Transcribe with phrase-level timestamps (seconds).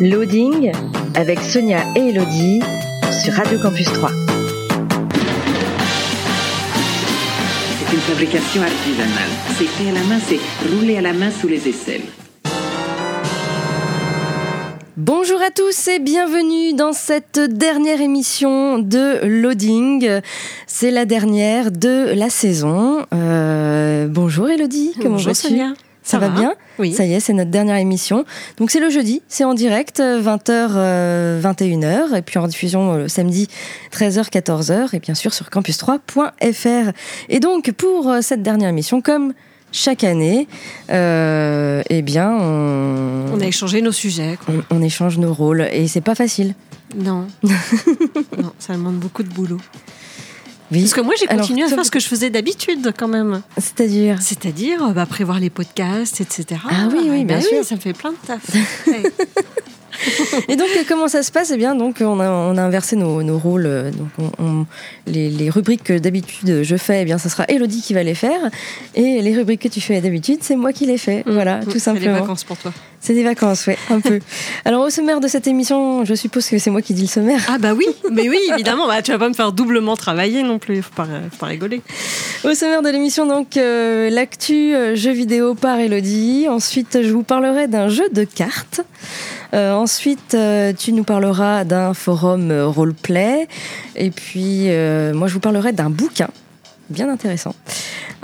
[0.00, 0.72] Loading
[1.14, 2.60] avec Sonia et Elodie
[3.22, 4.10] sur Radio Campus 3.
[7.78, 9.28] C'est une fabrication artisanale.
[9.58, 10.40] C'est fait à la main, c'est
[10.74, 12.00] roulé à la main sous les aisselles.
[14.96, 20.20] Bonjour à tous et bienvenue dans cette dernière émission de Loading.
[20.66, 23.04] C'est la dernière de la saison.
[23.12, 25.48] Euh, bonjour Elodie, comment Bonjour vas-tu?
[25.48, 25.72] Sonia.
[26.10, 26.92] Ça, va, bien Oui.
[26.92, 28.24] Ça y est, c'est notre dernière émission.
[28.58, 33.08] Donc c'est le jeudi, c'est en direct, 20h, 21h, et puis en diffusion euh, le
[33.08, 33.48] samedi,
[33.92, 36.92] 13h, 14h, et bien sûr sur campus3.fr.
[37.28, 39.32] Et donc pour euh, cette dernière émission, comme
[39.72, 40.48] chaque année,
[40.90, 44.36] euh, eh bien, on, On a échangé nos sujets.
[44.44, 44.54] quoi.
[44.70, 46.54] on, on échange nos rôles, et c'est pas facile.
[46.96, 47.28] Non.
[47.44, 49.60] non, ça demande beaucoup de boulot.
[50.72, 50.80] Oui.
[50.82, 53.42] Parce que moi, j'ai Alors, continué à faire ce que je faisais d'habitude quand même.
[53.56, 56.60] C'est-à-dire C'est-à-dire bah, prévoir les podcasts, etc.
[56.68, 57.64] Ah oui, oui, bah bien sûr.
[57.64, 58.40] ça me fait plein de taf.
[58.86, 59.02] Ouais.
[60.48, 61.50] Et donc, euh, comment ça se passe?
[61.52, 63.66] Eh bien, donc, on a, on a inversé nos, nos rôles.
[63.66, 64.66] euh, Donc, on, on-
[65.06, 68.14] les, les rubriques que d'habitude je fais, eh bien, ça sera Elodie qui va les
[68.14, 68.40] faire.
[68.94, 71.22] Et les rubriques que tu fais d'habitude, c'est moi qui les fais.
[71.26, 72.14] Voilà, Mm, tout c'est simplement.
[72.14, 72.72] les vacances pour toi.
[73.02, 74.20] C'est des vacances, ouais, un peu.
[74.66, 77.40] Alors, au sommaire de cette émission, je suppose que c'est moi qui dis le sommaire.
[77.48, 78.86] Ah bah oui, mais oui, évidemment.
[78.86, 80.82] Bah, tu vas pas me faire doublement travailler non plus.
[80.82, 81.80] Faut pas, faut pas rigoler.
[82.44, 86.46] Au sommaire de l'émission, donc, euh, l'actu euh, jeu vidéo par Elodie.
[86.48, 88.82] Ensuite, je vous parlerai d'un jeu de cartes.
[89.54, 93.48] Euh, ensuite, euh, tu nous parleras d'un forum euh, roleplay.
[93.96, 94.68] Et puis,
[95.14, 96.28] moi, je vous parlerai d'un bouquin
[96.90, 97.54] bien intéressant.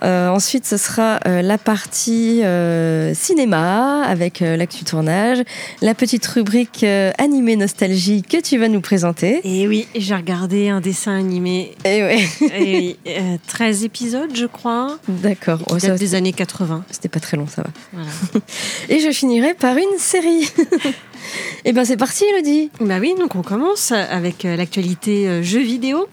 [0.03, 5.38] Euh, ensuite, ce sera euh, la partie euh, cinéma avec l'actu tournage,
[5.81, 6.84] la petite rubrique
[7.19, 9.41] animé nostalgie que tu vas nous présenter.
[9.44, 11.75] Et oui, j'ai regardé un dessin animé.
[11.84, 14.98] Et ouais, Et oui, euh, 13 épisodes, je crois.
[15.09, 15.60] d'accord.
[15.70, 16.84] Oh, date des années 80.
[16.91, 17.70] C'était pas très long, ça va.
[17.92, 18.09] Voilà.
[18.88, 20.50] Et je finirai par une série.
[21.65, 22.71] Et ben c'est parti, Elodie.
[22.81, 26.06] Bah oui, donc on commence avec euh, l'actualité euh, jeux vidéo.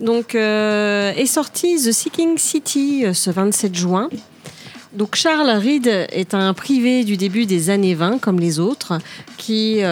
[0.00, 4.08] Donc euh, est sorti The Seeking City ce 27 juin.
[4.94, 8.98] Donc Charles Reed est un privé du début des années 20 comme les autres,
[9.36, 9.82] qui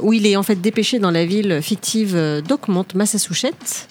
[0.00, 3.88] où il est en fait dépêché dans la ville fictive d'Oakmont, Massachusetts.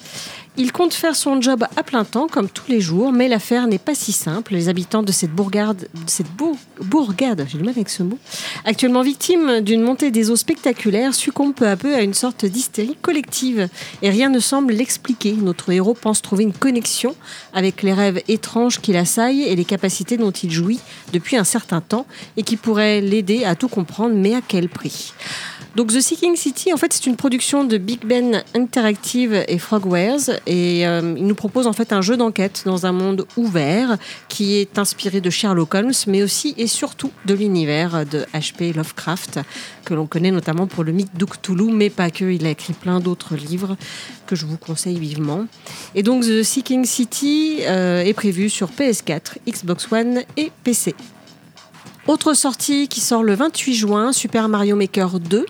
[0.57, 3.78] Il compte faire son job à plein temps, comme tous les jours, mais l'affaire n'est
[3.78, 4.53] pas si simple.
[4.53, 5.88] Les habitants de cette bourgade,
[7.47, 8.19] j'ai mal avec ce mot,
[8.66, 12.97] actuellement victimes d'une montée des eaux spectaculaire, succombent peu à peu à une sorte d'hystérie
[13.01, 13.69] collective.
[14.01, 15.31] Et rien ne semble l'expliquer.
[15.34, 17.16] Notre héros pense trouver une connexion
[17.53, 20.81] avec les rêves étranges qui l'assaillent et les capacités dont il jouit
[21.13, 25.13] depuis un certain temps et qui pourraient l'aider à tout comprendre, mais à quel prix?
[25.76, 30.30] Donc The Seeking City, en fait, c'est une production de Big Ben Interactive et Frogwares
[30.46, 34.56] et euh, il nous propose en fait un jeu d'enquête dans un monde ouvert qui
[34.56, 38.74] est inspiré de Sherlock Holmes, mais aussi et surtout de l'univers de H.P.
[38.74, 39.40] Lovecraft
[39.86, 42.26] que l'on connaît notamment pour le mythe d'Uctulu, mais pas que.
[42.26, 43.78] Il a écrit plein d'autres livres
[44.28, 45.46] que je vous conseille vivement.
[45.96, 50.96] Et donc The Seeking City euh, est prévu sur PS4, Xbox One et PC.
[52.07, 55.45] Autre sortie qui sort le 28 juin, Super Mario Maker 2.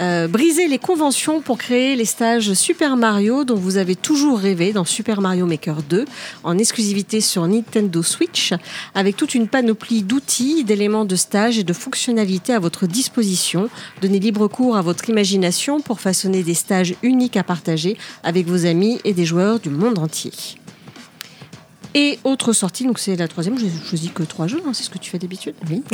[0.00, 4.72] Euh, briser les conventions pour créer les stages Super Mario dont vous avez toujours rêvé
[4.72, 6.06] dans Super Mario Maker 2
[6.44, 8.54] en exclusivité sur Nintendo Switch
[8.94, 13.68] avec toute une panoplie d'outils, d'éléments de stage et de fonctionnalités à votre disposition.
[14.00, 18.66] Donnez libre cours à votre imagination pour façonner des stages uniques à partager avec vos
[18.66, 20.32] amis et des joueurs du monde entier.
[21.94, 24.90] Et autre sortie, donc c'est la troisième, je choisis que trois jeux, hein, c'est ce
[24.90, 25.54] que tu fais d'habitude.
[25.70, 25.82] Oui.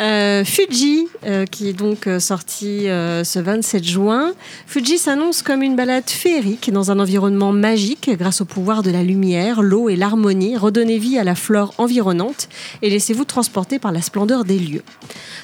[0.00, 4.32] Euh, Fuji, euh, qui est donc euh, sorti euh, ce 27 juin.
[4.66, 9.04] Fuji s'annonce comme une balade féerique dans un environnement magique grâce au pouvoir de la
[9.04, 10.56] lumière, l'eau et l'harmonie.
[10.56, 12.48] Redonnez vie à la flore environnante
[12.82, 14.82] et laissez-vous transporter par la splendeur des lieux.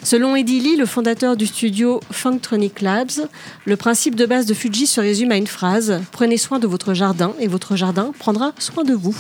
[0.02, 3.28] Selon Eddie Lee, le fondateur du studio Funktronic Labs,
[3.66, 6.92] le principe de base de Fuji se résume à une phrase Prenez soin de votre
[6.94, 9.16] jardin et votre jardin prendra soin de vous.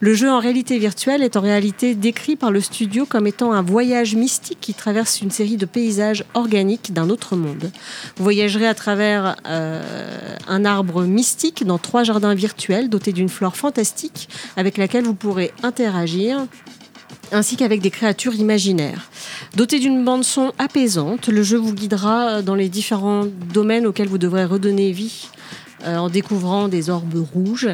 [0.00, 3.62] Le jeu en réalité virtuelle est en réalité décrit par le studio comme étant un
[3.62, 7.70] voyage mystique qui traverse une série de paysages organiques d'un autre monde.
[8.16, 13.56] Vous voyagerez à travers euh, un arbre mystique dans trois jardins virtuels dotés d'une flore
[13.56, 16.46] fantastique avec laquelle vous pourrez interagir
[17.32, 19.10] ainsi qu'avec des créatures imaginaires.
[19.56, 24.18] Doté d'une bande son apaisante, le jeu vous guidera dans les différents domaines auxquels vous
[24.18, 25.28] devrez redonner vie
[25.84, 27.68] euh, en découvrant des orbes rouges.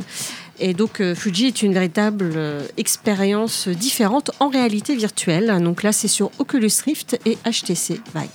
[0.60, 5.58] Et donc euh, Fuji est une véritable euh, expérience différente en réalité virtuelle.
[5.62, 8.28] Donc là, c'est sur Oculus Rift et HTC Vive.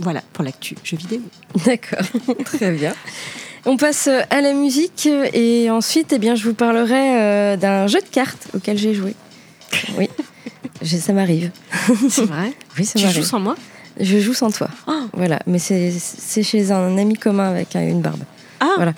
[0.00, 1.20] Voilà pour l'actu jeu vidéo.
[1.66, 2.06] D'accord,
[2.44, 2.94] très bien.
[3.68, 7.98] On passe à la musique et ensuite, eh bien, je vous parlerai euh, d'un jeu
[8.00, 9.14] de cartes auquel j'ai joué.
[9.98, 10.08] Oui,
[10.86, 11.50] ça m'arrive.
[12.10, 12.52] C'est vrai?
[12.78, 13.20] Oui, ça Tu m'arrive.
[13.22, 13.56] joues sans moi?
[13.98, 14.68] Je joue sans toi.
[14.86, 14.92] Oh.
[15.14, 18.22] Voilà, mais c'est chez un ami commun avec un- une barbe.
[18.60, 18.92] Ah Voilà.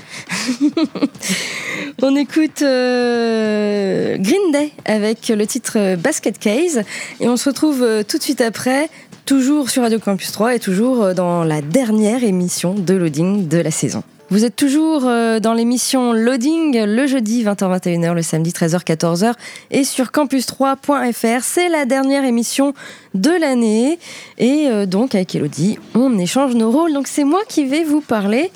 [2.03, 6.83] On écoute euh, Green Day avec le titre Basket Case
[7.21, 8.89] et on se retrouve euh, tout de suite après,
[9.27, 13.59] toujours sur Radio Campus 3 et toujours euh, dans la dernière émission de Loading de
[13.59, 14.05] la saison.
[14.31, 19.33] Vous êtes toujours euh, dans l'émission Loading le jeudi 20h-21h, le samedi 13h-14h
[19.71, 21.43] et sur campus3.fr.
[21.43, 22.75] C'est la dernière émission
[23.15, 23.99] de l'année
[24.37, 26.93] et euh, donc avec Elodie, on échange nos rôles.
[26.93, 28.53] Donc c'est moi qui vais vous parler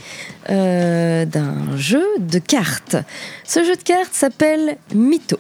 [0.51, 2.97] euh, d'un jeu de cartes.
[3.45, 5.39] Ce jeu de cartes s'appelle Mytho.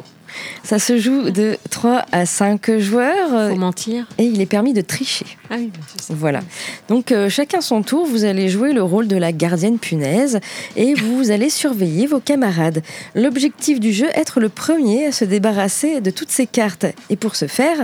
[0.64, 4.06] Ça se joue de 3 à 5 joueurs Faut mentir.
[4.19, 5.26] et il est permis de tricher.
[5.50, 6.14] Ah oui, bah, ça.
[6.17, 6.40] Voilà.
[6.88, 10.40] Donc euh, chacun son tour, vous allez jouer le rôle de la gardienne punaise
[10.76, 12.82] et vous allez surveiller vos camarades.
[13.14, 16.87] L'objectif du jeu être le premier à se débarrasser de toutes ces cartes.
[17.11, 17.76] Et pour ce faire,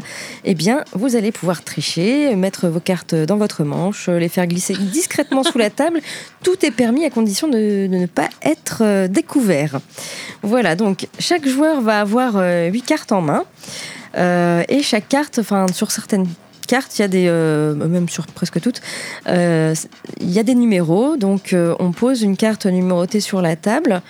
[0.45, 4.75] eh bien, vous allez pouvoir tricher, mettre vos cartes dans votre manche, les faire glisser
[4.75, 6.01] discrètement sous la table.
[6.43, 9.81] Tout est permis à condition de, de ne pas être euh, découvert.
[10.43, 13.45] Voilà, donc chaque joueur va avoir euh, 8 cartes en main.
[14.17, 16.27] Euh, et chaque carte, enfin sur certaines
[16.67, 18.81] cartes, il y a des, euh, même sur presque toutes,
[19.27, 21.17] il y a des numéros.
[21.17, 24.03] Donc on pose une carte numérotée sur la table.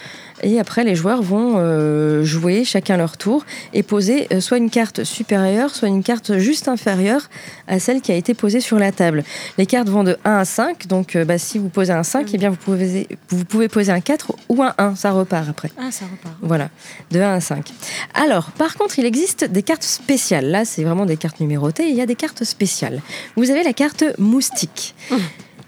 [0.42, 4.70] Et après, les joueurs vont euh, jouer chacun leur tour et poser euh, soit une
[4.70, 7.28] carte supérieure, soit une carte juste inférieure
[7.66, 9.24] à celle qui a été posée sur la table.
[9.56, 12.30] Les cartes vont de 1 à 5, donc euh, bah, si vous posez un 5,
[12.32, 15.70] eh bien vous pouvez, vous pouvez poser un 4 ou un 1, ça repart après.
[15.78, 16.34] Ah, ça repart.
[16.40, 16.70] Voilà,
[17.10, 17.72] de 1 à 5.
[18.14, 20.50] Alors, par contre, il existe des cartes spéciales.
[20.50, 21.88] Là, c'est vraiment des cartes numérotées.
[21.88, 23.02] Il y a des cartes spéciales.
[23.36, 24.94] Vous avez la carte moustique.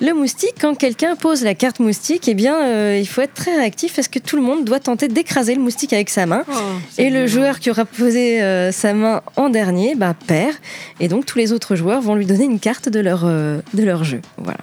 [0.01, 3.55] Le moustique, quand quelqu'un pose la carte moustique, eh bien, euh, il faut être très
[3.55, 6.43] réactif parce que tout le monde doit tenter d'écraser le moustique avec sa main.
[6.49, 6.55] Oh,
[6.97, 10.57] Et le joueur qui aura posé euh, sa main en dernier, bah, perd.
[11.01, 13.83] Et donc, tous les autres joueurs vont lui donner une carte de leur, euh, de
[13.83, 14.23] leur jeu.
[14.39, 14.61] Voilà.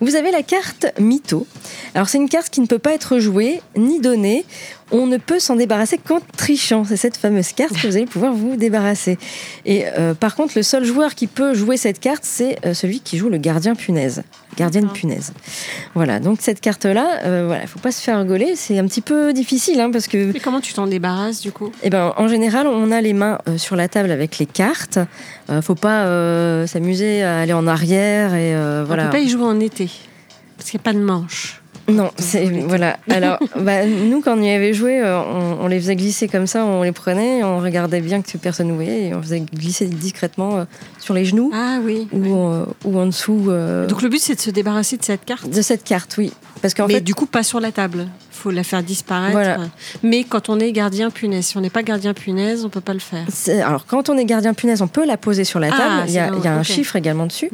[0.00, 1.48] Vous avez la carte Mytho.
[1.96, 4.44] Alors, c'est une carte qui ne peut pas être jouée ni donnée.
[4.90, 6.84] On ne peut s'en débarrasser qu'en trichant.
[6.84, 9.18] C'est cette fameuse carte que vous allez pouvoir vous débarrasser.
[9.66, 13.00] Et euh, par contre, le seul joueur qui peut jouer cette carte, c'est euh, celui
[13.00, 14.22] qui joue le gardien punaise.
[14.56, 14.96] Gardienne D'accord.
[14.96, 15.32] punaise.
[15.94, 18.56] Voilà, donc cette carte-là, euh, voilà, faut pas se faire rigoler.
[18.56, 21.70] C'est un petit peu difficile hein, parce que Mais comment tu t'en débarrasses du coup?
[21.82, 24.98] Eh ben, en général, on a les mains euh, sur la table avec les cartes.
[25.62, 29.04] Faut pas s'amuser à aller en arrière et euh, On voilà.
[29.04, 29.88] peut pas y jouer en été.
[30.56, 31.62] Parce qu'il n'y a pas de manche.
[31.88, 32.98] Non, c'est voilà.
[33.10, 36.46] Alors, bah, nous, quand on y avait joué, euh, on, on les faisait glisser comme
[36.46, 39.86] ça, on les prenait, on regardait bien que personne ne voyait, et on faisait glisser
[39.86, 40.64] discrètement euh,
[40.98, 42.06] sur les genoux Ah oui.
[42.12, 45.24] ou, en- ou en dessous euh, Donc le but c'est de se débarrasser de cette
[45.24, 45.48] carte?
[45.48, 46.32] de cette carte, oui.
[46.60, 48.06] Parce qu'en mais fait, du coup pas sur la table.
[48.38, 49.32] Faut la faire disparaître.
[49.32, 49.58] Voilà.
[50.04, 52.92] Mais quand on est gardien punaise, si on n'est pas gardien punaise, on peut pas
[52.94, 53.26] le faire.
[53.66, 56.02] alors quand on est gardien punaise, on peut la poser sur la Ah, table.
[56.06, 57.50] il y a, c'est bon, il y a un chiffre également dessus.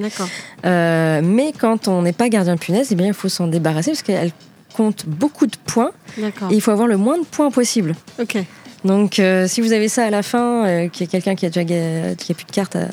[0.66, 4.02] Euh, mais quand on n'est pas gardien punaise, eh bien, il faut s'en débarrasser parce
[4.02, 4.32] qu'elle
[4.76, 7.94] compte beaucoup de points et il faut avoir le moins de points possible.
[8.20, 8.36] Ok.
[8.84, 11.46] Donc, euh, si vous avez ça à la fin, euh, qu'il y a quelqu'un qui
[11.46, 12.88] a déjà qui a plus de cartes à,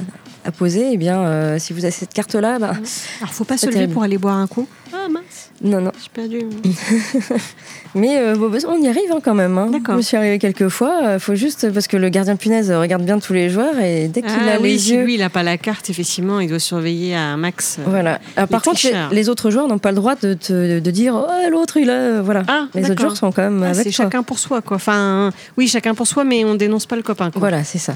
[0.45, 2.71] à poser, eh bien, si vous avez cette carte-là, bah,
[3.19, 3.93] Alors faut pas se lever terrible.
[3.93, 4.67] pour aller boire un coup.
[5.63, 5.91] Ah non, non.
[6.01, 6.39] j'ai perdu.
[7.95, 9.57] Mais euh, bon, on y arrive hein, quand même.
[9.57, 9.67] Hein.
[9.71, 9.93] D'accord.
[9.95, 11.01] Je me suis arrivé quelques fois.
[11.03, 14.21] euh, faut juste parce que le gardien punaise regarde bien tous les joueurs et dès
[14.21, 15.03] qu'il Ah a oui, les si yeux.
[15.03, 17.77] lui il a pas la carte, effectivement, il doit surveiller à un max.
[17.79, 18.19] euh, Voilà.
[18.37, 18.79] Alors, par contre,
[19.11, 22.21] les, autres joueurs n'ont pas le droit de, te- de dire oh, l'autre il a.
[22.21, 22.43] Voilà.
[22.47, 24.77] Ah, les autres joueurs sont quand même Ah, avec c'est chacun pour soi, quoi.
[24.77, 27.39] Enfin, oui, chacun pour soi, mais on dénonce pas le copain, quoi.
[27.39, 27.95] Voilà, c'est ça.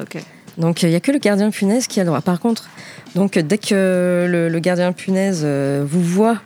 [0.00, 0.22] Ok.
[0.58, 2.20] Donc il n'y a que le gardien punaise qui a le droit.
[2.20, 2.68] Par contre,
[3.14, 6.40] donc dès que le, gardien punaise euh, vous voit,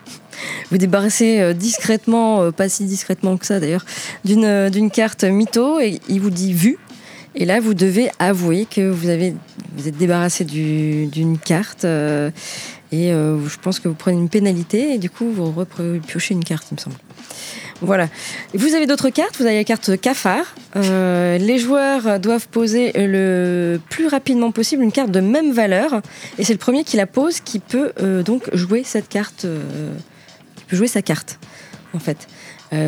[0.71, 3.85] vous débarrassez euh, discrètement, euh, pas si discrètement que ça d'ailleurs,
[4.25, 6.77] d'une carte mytho et il vous dit vu.
[7.35, 9.35] Et là, vous devez avouer que vous avez
[9.75, 14.97] vous êtes débarrassé du- d'une carte et je pense que vous prenez une pénalité et
[14.97, 16.95] du coup vous repiochez une carte, il me semble.
[17.81, 18.07] Voilà.
[18.53, 19.37] Vous avez d'autres cartes?
[19.37, 20.55] Vous avez la carte cafard.
[20.75, 26.01] Euh, les joueurs doivent poser le plus rapidement possible une carte de même valeur.
[26.39, 29.91] Et c'est le premier qui la pose qui peut euh, donc jouer cette carte, euh,
[30.55, 31.39] qui peut jouer sa carte,
[31.93, 32.27] en fait.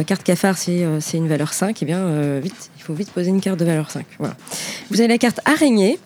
[0.08, 1.82] Carte cafard, c'est une valeur 5.
[1.82, 4.06] Et bien, euh, vite, il faut vite poser une carte de valeur 5.
[4.18, 4.36] Voilà.
[4.92, 5.98] Vous avez la carte araignée.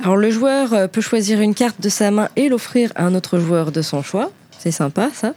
[0.00, 3.38] Alors le joueur peut choisir une carte de sa main et l'offrir à un autre
[3.38, 4.30] joueur de son choix.
[4.64, 5.34] C'est sympa ça.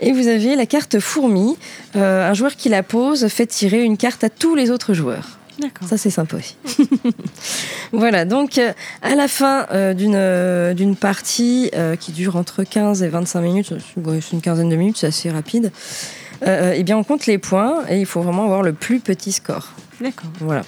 [0.00, 1.56] Et vous avez la carte fourmi.
[1.96, 5.39] Euh, un joueur qui la pose fait tirer une carte à tous les autres joueurs.
[5.88, 6.56] Ça, c'est sympa aussi.
[7.92, 13.02] voilà, donc euh, à la fin euh, d'une euh, d'une partie qui dure entre 15
[13.02, 15.72] et 25 minutes, c'est une quinzaine de minutes, c'est assez rapide,
[16.46, 19.68] eh bien on compte les points et il faut vraiment avoir le plus petit score.
[20.00, 20.30] D'accord.
[20.40, 20.62] Voilà.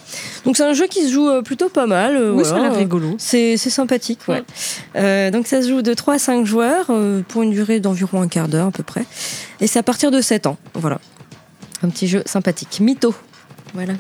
[0.45, 2.17] Donc c'est un jeu qui se joue plutôt pas mal.
[2.17, 2.69] Oui, voilà.
[2.69, 3.15] l'air rigolo.
[3.17, 5.31] C'est c'est sympathique, ouais.
[5.31, 6.91] Donc ça se joue de 3 à 5 joueurs
[7.29, 9.05] pour une durée d'environ un quart d'heure à peu près.
[9.61, 10.59] Et c'est à partir de 7 ans.
[10.75, 11.01] Voilà.
[11.83, 12.79] Un petit jeu sympathique.
[12.81, 13.15] Mytho.
[13.75, 13.95] Voilà.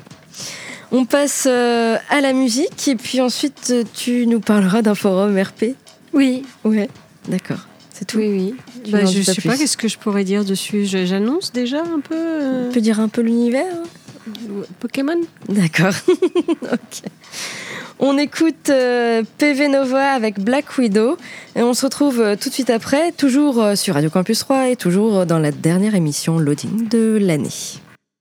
[0.94, 5.38] On passe euh, à la musique et puis ensuite euh, tu nous parleras d'un forum
[5.40, 5.74] RP.
[6.12, 6.88] Oui, Ouais,
[7.28, 7.66] d'accord.
[7.94, 8.18] C'est tout.
[8.18, 8.90] oui, oui.
[8.90, 10.84] Bah, je pas sais pas, qu'est-ce que je pourrais dire dessus?
[10.84, 13.82] J'annonce déjà un peu euh, On peut dire un peu l'univers hein?
[14.80, 15.94] Pokémon D'accord.
[16.62, 17.02] Ok.
[17.98, 21.16] On écoute euh, PV Nova avec Black Widow
[21.56, 24.76] et on se retrouve euh, tout de suite après, toujours sur Radio Campus 3 et
[24.76, 27.48] toujours dans la dernière émission Loading de l'année.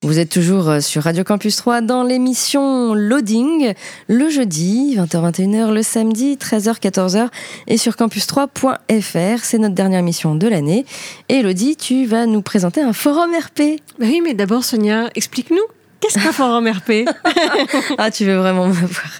[0.03, 3.75] Vous êtes toujours euh, sur Radio Campus 3 dans l'émission Loading
[4.07, 7.27] le jeudi 20h-21h, le samedi 13h-14h
[7.67, 9.43] et sur campus3.fr.
[9.43, 10.87] C'est notre dernière émission de l'année.
[11.29, 13.79] Et Elodie, tu vas nous présenter un forum RP.
[13.99, 15.80] Bah oui, mais d'abord, Sonia, explique-nous.
[16.01, 17.07] Qu'est-ce qu'un forum RP
[17.97, 19.11] Ah, tu veux vraiment me voir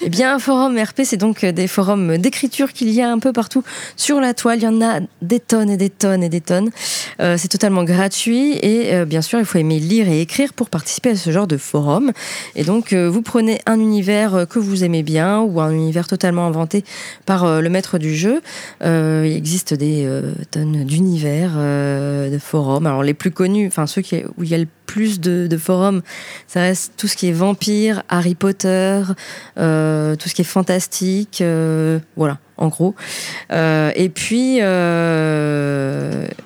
[0.00, 3.32] Eh bien, un forum RP, c'est donc des forums d'écriture qu'il y a un peu
[3.32, 3.64] partout
[3.96, 4.58] sur la toile.
[4.58, 6.70] Il y en a des tonnes et des tonnes et des tonnes.
[7.20, 10.70] Euh, c'est totalement gratuit et euh, bien sûr, il faut aimer lire et écrire pour
[10.70, 12.12] participer à ce genre de forum.
[12.54, 16.06] Et donc, euh, vous prenez un univers euh, que vous aimez bien ou un univers
[16.06, 16.84] totalement inventé
[17.26, 18.40] par euh, le maître du jeu.
[18.82, 22.86] Euh, il existe des euh, tonnes d'univers, euh, de forums.
[22.86, 26.02] Alors, les plus connus, enfin ceux qui, où il y a le plus de, forums,
[26.48, 29.02] ça reste tout ce qui est vampire, Harry Potter,
[29.56, 32.96] euh, tout ce qui est fantastique, euh, voilà, en gros.
[33.52, 34.56] Euh, et puis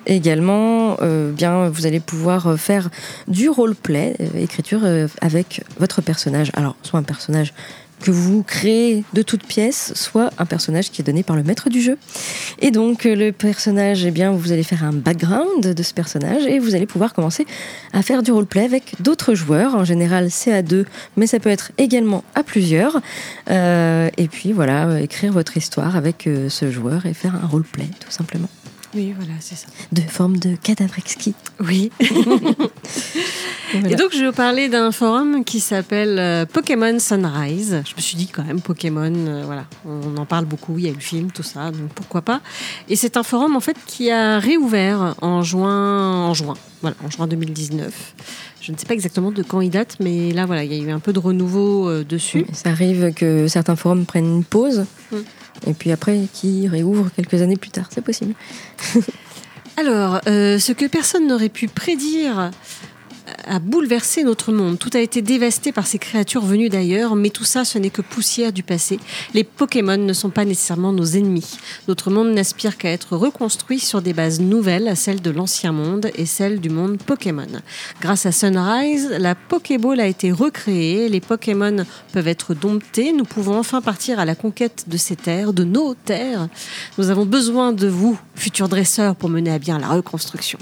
[0.05, 0.97] également,
[1.31, 2.91] bien, vous allez pouvoir faire
[3.27, 4.81] du roleplay, écriture
[5.21, 6.51] avec votre personnage.
[6.53, 7.51] Alors, soit un personnage
[8.05, 11.69] que vous créez de toutes pièces, soit un personnage qui est donné par le maître
[11.69, 11.97] du jeu.
[12.59, 16.45] Et donc euh, le personnage, eh bien, vous allez faire un background de ce personnage
[16.45, 17.47] et vous allez pouvoir commencer
[17.93, 19.73] à faire du roleplay avec d'autres joueurs.
[19.73, 20.85] En général, c'est à deux,
[21.17, 23.01] mais ça peut être également à plusieurs.
[23.49, 27.87] Euh, et puis voilà, écrire votre histoire avec euh, ce joueur et faire un roleplay,
[27.99, 28.49] tout simplement.
[28.95, 29.67] Oui, voilà, c'est ça.
[29.91, 31.35] De forme de cadavre exquis.
[31.59, 31.91] Oui.
[33.73, 33.89] Voilà.
[33.89, 37.81] Et donc, je vais vous parler d'un forum qui s'appelle euh, Pokémon Sunrise.
[37.85, 40.87] Je me suis dit quand même, Pokémon, euh, voilà, on en parle beaucoup, il y
[40.87, 42.41] a eu le film, tout ça, donc pourquoi pas.
[42.89, 47.09] Et c'est un forum, en fait, qui a réouvert en juin, en juin, voilà, en
[47.09, 48.13] juin 2019.
[48.61, 50.83] Je ne sais pas exactement de quand il date, mais là, voilà, il y a
[50.83, 52.45] eu un peu de renouveau euh, dessus.
[52.53, 54.85] Ça arrive que certains forums prennent une pause.
[55.11, 55.17] Mm.
[55.67, 58.33] Et puis après, qui réouvrent quelques années plus tard, c'est possible.
[59.77, 62.51] Alors, euh, ce que personne n'aurait pu prédire
[63.45, 64.79] a bouleversé notre monde.
[64.79, 68.01] Tout a été dévasté par ces créatures venues d'ailleurs, mais tout ça, ce n'est que
[68.01, 68.99] poussière du passé.
[69.33, 71.57] Les Pokémon ne sont pas nécessairement nos ennemis.
[71.87, 76.25] Notre monde n'aspire qu'à être reconstruit sur des bases nouvelles, celles de l'ancien monde et
[76.25, 77.47] celles du monde Pokémon.
[78.01, 83.57] Grâce à Sunrise, la Pokéball a été recréée, les Pokémon peuvent être domptés, nous pouvons
[83.57, 86.47] enfin partir à la conquête de ces terres, de nos terres.
[86.97, 90.59] Nous avons besoin de vous, futurs dresseurs, pour mener à bien la reconstruction.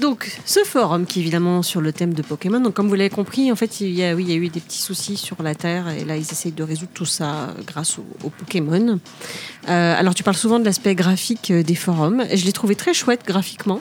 [0.00, 3.10] Donc, ce forum qui est évidemment sur le thème de Pokémon, donc comme vous l'avez
[3.10, 5.42] compris, en fait, il y, a, oui, il y a eu des petits soucis sur
[5.42, 8.98] la Terre et là, ils essayent de résoudre tout ça grâce aux, aux Pokémon.
[9.68, 12.24] Euh, alors, tu parles souvent de l'aspect graphique euh, des forums.
[12.32, 13.80] Je l'ai trouvé très chouette graphiquement.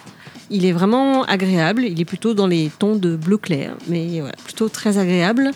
[0.52, 1.84] Il est vraiment agréable.
[1.84, 5.52] Il est plutôt dans les tons de bleu clair, mais voilà, plutôt très agréable.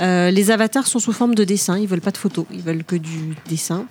[0.00, 1.78] Euh, les avatars sont sous forme de dessin.
[1.78, 2.46] Ils veulent pas de photos.
[2.50, 3.86] Ils veulent que du dessin.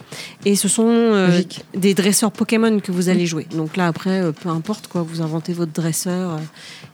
[0.45, 1.41] Et ce sont euh,
[1.73, 3.47] des dresseurs Pokémon que vous allez jouer.
[3.55, 6.39] Donc là, après, euh, peu importe quoi, vous inventez votre dresseur.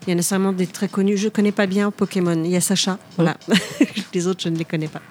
[0.06, 1.16] Il y en a nécessairement des très connus.
[1.16, 2.40] Je connais pas bien Pokémon.
[2.44, 2.98] Il y a Sacha.
[3.16, 3.36] Voilà.
[4.14, 5.02] les autres, je ne les connais pas.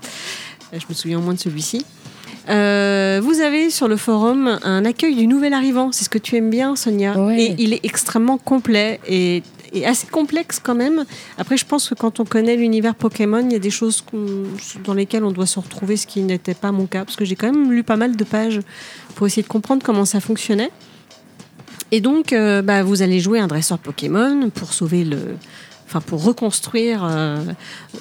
[0.71, 1.85] Je me souviens au moins de celui-ci.
[2.49, 5.91] Euh, vous avez sur le forum un accueil du nouvel arrivant.
[5.91, 7.17] C'est ce que tu aimes bien, Sonia.
[7.17, 7.41] Ouais.
[7.41, 11.05] Et il est extrêmement complet et, et assez complexe quand même.
[11.37, 14.03] Après, je pense que quand on connaît l'univers Pokémon, il y a des choses
[14.83, 17.03] dans lesquelles on doit se retrouver, ce qui n'était pas mon cas.
[17.05, 18.61] Parce que j'ai quand même lu pas mal de pages
[19.15, 20.71] pour essayer de comprendre comment ça fonctionnait.
[21.91, 25.37] Et donc, euh, bah, vous allez jouer un dresseur Pokémon pour sauver le,
[25.87, 27.37] enfin pour reconstruire euh,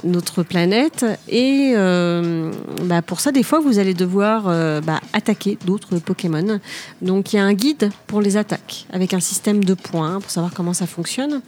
[0.02, 1.07] notre planète.
[1.28, 2.52] Et euh,
[2.85, 6.61] bah, pour ça, des fois, vous allez devoir euh, bah, attaquer d'autres Pokémon.
[7.00, 10.31] Donc, il y a un guide pour les attaques avec un système de points pour
[10.31, 11.40] savoir comment ça fonctionne.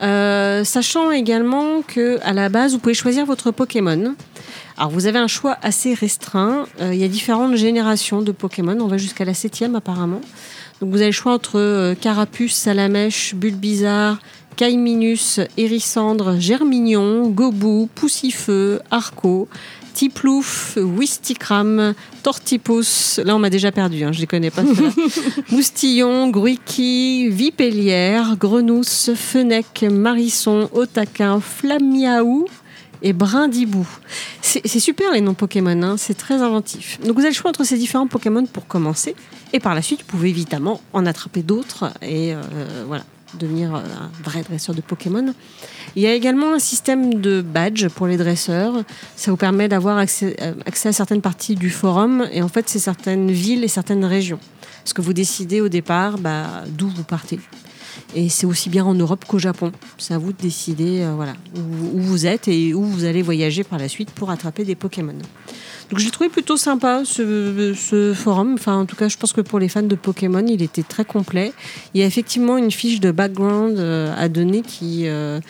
[0.00, 4.14] Sachant également que à la base, vous pouvez choisir votre Pokémon.
[4.76, 6.66] Alors vous avez un choix assez restreint.
[6.80, 8.76] Il y a différentes générations de Pokémon.
[8.80, 10.20] On va jusqu'à la septième apparemment.
[10.80, 14.18] Donc vous avez le choix entre Carapuce, Salamèche, Bulbizarre,
[14.56, 19.48] Caiminus, Hérissandre, Germignon, Gobou, Poussifeu, Arco,
[19.92, 24.62] Tiplouf, Wistikram, Tortipus, là on m'a déjà perdu, hein, je les connais pas.
[25.50, 32.46] Moustillon, Gruiki, Vipellière, Grenousse, Fenec, Marisson, Otaquin, Flamiaou
[33.02, 33.86] et Brindibou.
[34.40, 36.98] C'est c'est super les noms Pokémon, hein, c'est très inventif.
[37.00, 39.14] Donc vous avez le choix entre ces différents Pokémon pour commencer,
[39.52, 42.42] et par la suite vous pouvez évidemment en attraper d'autres et euh,
[42.86, 43.04] voilà
[43.36, 45.34] devenir euh, un vrai dresseur de Pokémon.
[45.94, 48.82] Il y a également un système de badge pour les dresseurs.
[49.16, 52.78] Ça vous permet d'avoir accès, euh, à certaines parties du forum et en fait c'est
[52.78, 54.40] certaines villes et certaines régions.
[54.82, 57.40] Parce que vous décidez au départ bah, d'où vous partez.
[58.14, 59.72] Et c'est aussi bien en Europe qu'au Japon.
[59.98, 63.64] C'est à vous de décider euh, voilà, où vous êtes et où vous allez voyager
[63.64, 65.16] par la suite pour attraper des Pokémon.
[65.90, 68.54] Donc j'ai trouvé plutôt sympa ce, forum.
[68.54, 71.04] Enfin, en tout cas, je pense que pour les fans de Pokémon, il était très
[71.04, 71.52] complet.
[71.94, 75.40] Il y a effectivement une fiche de background euh, à donner qui, euh,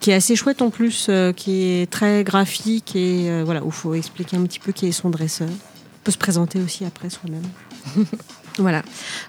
[0.00, 3.72] qui est assez chouette en plus, euh, qui est très graphique et voilà, où il
[3.72, 5.48] faut expliquer un petit peu qui est son dresseur.
[5.48, 7.42] On peut se présenter aussi après soi-même.
[8.58, 8.82] Voilà.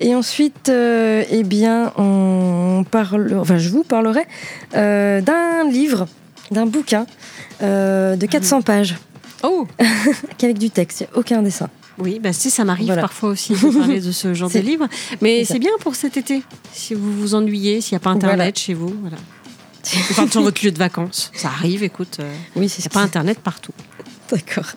[0.00, 4.22] et ensuite, eh bien, on parle, enfin, je vous parlerai
[4.72, 6.08] d'un livre,
[6.50, 7.06] d'un bouquin
[7.60, 8.96] de 400 pages
[9.42, 9.66] Oh
[10.42, 11.68] avec du texte, aucun dessin.
[11.98, 13.02] Oui, bah si, ça m'arrive Voilà.
[13.02, 14.88] parfois aussi de parler de ce genre de livre.
[15.20, 16.42] Mais c'est bien pour cet été.
[16.72, 18.52] Si vous vous ennuyez, s'il n'y a pas Internet Voilà.
[18.54, 19.16] chez vous, voilà.
[20.16, 21.30] Partez sur votre lieu de vacances.
[21.34, 22.16] Ça arrive, écoute.
[22.20, 23.72] euh, Oui, Il c'est n'y ce a pas Internet partout.
[24.30, 24.72] D'accord.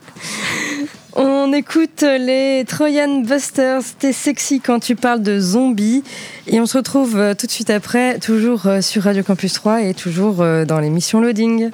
[1.16, 6.04] On écoute les Trojan Busters, t'es sexy quand tu parles de zombies.
[6.46, 9.82] Et on se retrouve euh, tout de suite après, toujours euh, sur Radio Campus 3
[9.84, 11.72] et toujours euh, dans l'émission Loading.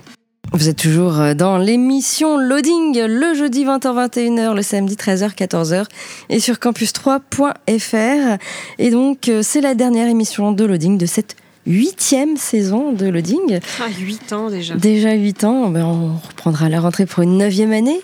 [0.55, 5.85] Vous êtes toujours euh, dans l'émission Loading, le jeudi 20h-21h, le samedi 13h-14h
[6.29, 8.37] et sur campus3.fr.
[8.77, 11.35] Et donc, euh, c'est la dernière émission de Loading de cette
[11.65, 13.59] huitième saison de Loading.
[13.81, 14.75] Ah, 8 ans déjà.
[14.75, 18.01] Déjà 8 ans, ben on reprendra la rentrée pour une neuvième année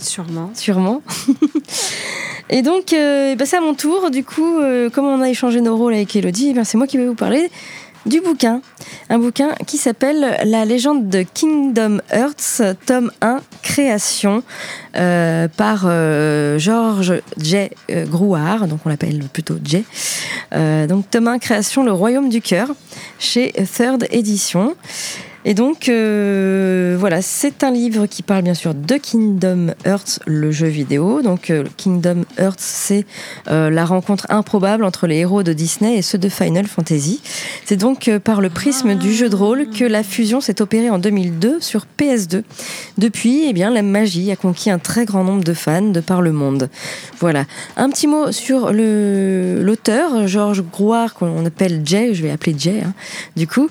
[0.00, 0.50] Sûrement.
[0.54, 1.02] sûrement.
[2.50, 4.10] Et donc, euh, bah, c'est à mon tour.
[4.10, 6.86] Du coup, euh, comme on a échangé nos rôles avec Elodie, eh bien, c'est moi
[6.88, 7.48] qui vais vous parler
[8.06, 8.62] du bouquin.
[9.08, 14.42] Un bouquin qui s'appelle La légende de Kingdom Hearts, tome 1, création,
[14.96, 17.70] euh, par euh, George J.
[18.06, 19.84] Grouard, donc on l'appelle plutôt J.
[20.54, 22.68] Euh, donc, tome 1, création, Le Royaume du Cœur,
[23.18, 24.74] chez Third Edition.
[25.46, 30.52] Et donc, euh, voilà, c'est un livre qui parle bien sûr de Kingdom Hearts, le
[30.52, 31.22] jeu vidéo.
[31.22, 33.06] Donc, euh, Kingdom Hearts, c'est
[33.48, 37.22] euh, la rencontre improbable entre les héros de Disney et ceux de Final Fantasy.
[37.64, 40.98] C'est donc par le prisme du jeu de rôle que la fusion s'est opérée en
[40.98, 42.42] 2002 sur PS2.
[42.98, 46.20] Depuis, eh bien, la magie a conquis un très grand nombre de fans de par
[46.20, 46.68] le monde.
[47.18, 47.46] Voilà.
[47.78, 52.92] Un petit mot sur l'auteur, Georges Grouard, qu'on appelle Jay, je vais appeler Jay, hein,
[53.36, 53.70] du coup,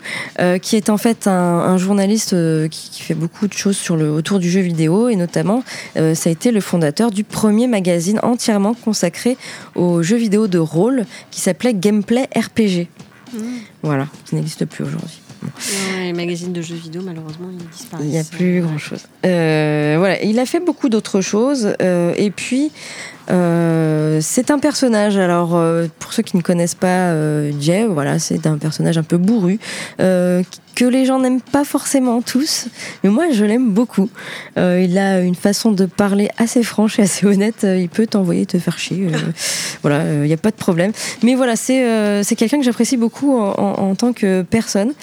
[0.61, 3.95] qui est en fait un, un journaliste euh, qui, qui fait beaucoup de choses sur
[3.95, 5.63] le, autour du jeu vidéo et notamment
[5.97, 9.37] euh, ça a été le fondateur du premier magazine entièrement consacré
[9.75, 12.87] aux jeux vidéo de rôle qui s'appelait Gameplay RPG.
[13.83, 15.21] Voilà, qui n'existe plus aujourd'hui.
[15.41, 18.05] Ouais, les magazines de jeux vidéo, malheureusement, ils disparaissent.
[18.05, 19.05] Il n'y a plus grand chose.
[19.25, 21.75] Euh, voilà, il a fait beaucoup d'autres choses.
[21.81, 22.71] euh, et puis,
[23.31, 25.17] euh, c'est un personnage.
[25.17, 25.51] Alors,
[25.99, 27.13] pour ceux qui ne connaissent pas
[27.59, 29.59] Jay, voilà, c'est un personnage un peu bourru.
[30.01, 30.43] euh,
[30.79, 32.67] que les gens n'aiment pas forcément tous,
[33.03, 34.09] mais moi je l'aime beaucoup.
[34.57, 37.63] Euh, il a une façon de parler assez franche et assez honnête.
[37.65, 39.07] Euh, Il peut t'envoyer te faire chier.
[39.13, 39.17] euh,
[39.81, 40.91] voilà, il n'y a pas de problème.
[41.23, 44.93] Mais voilà, c'est c'est quelqu'un que j'apprécie beaucoup en, en- en tant que personne.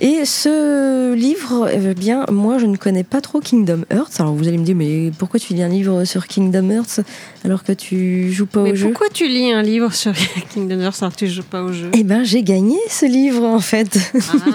[0.00, 4.20] Et ce livre, eh bien, moi, je ne connais pas trop Kingdom Hearts.
[4.20, 7.00] Alors, vous allez me dire, mais pourquoi tu lis un livre sur Kingdom Hearts
[7.44, 10.12] alors que tu joues pas Mais au jeu pourquoi tu lis un livre sur
[10.52, 11.90] Kingdom Hearts alors que tu joues pas au jeu?
[11.92, 13.98] Eh ben, j'ai gagné ce livre, en fait.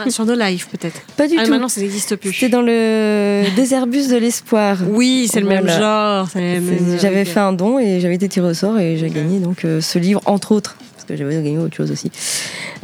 [0.06, 1.02] Ah, Sur No Life, peut-être.
[1.18, 1.52] pas du Ah, tout.
[1.52, 2.34] maintenant, ça n'existe plus.
[2.34, 4.78] C'était dans le Désherbus de l'espoir.
[4.90, 6.28] Oui, c'est le même genre.
[7.02, 9.82] J'avais fait un don et j'avais été tiré au sort et j'ai gagné donc euh,
[9.82, 10.76] ce livre, entre autres.
[11.10, 12.12] Que j'avais gagné autre chose aussi.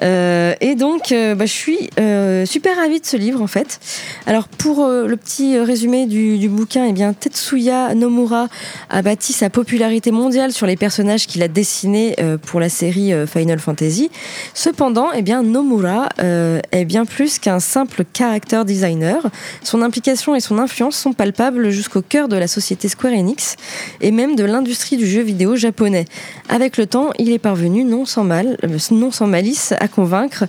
[0.02, 3.80] Euh, et donc, euh, bah, je suis euh, super ravie de ce livre en fait.
[4.26, 8.48] Alors pour le petit résumé du, bouquin, eh bien Tetsuya Nomura
[8.90, 12.16] a bâti sa popularité mondiale sur les personnages qu'il a dessinés
[12.48, 14.10] pour la série Final Fantasy.
[14.54, 19.22] Cependant, eh bien Nomura est bien plus qu'un simple character designer.
[19.64, 23.56] Son implication et son influence sont palpables jusqu'au cœur de la société Square Enix
[24.02, 26.06] et même de l'industrie du jeu vidéo japonais.
[26.50, 30.46] Avec le temps, il est parvenu non mal, euh, non sans malice, à convaincre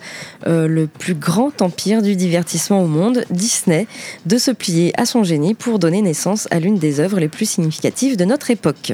[0.47, 3.87] euh, le plus grand empire du divertissement au monde, Disney,
[4.27, 7.49] de se plier à son génie pour donner naissance à l'une des œuvres les plus
[7.49, 8.93] significatives de notre époque.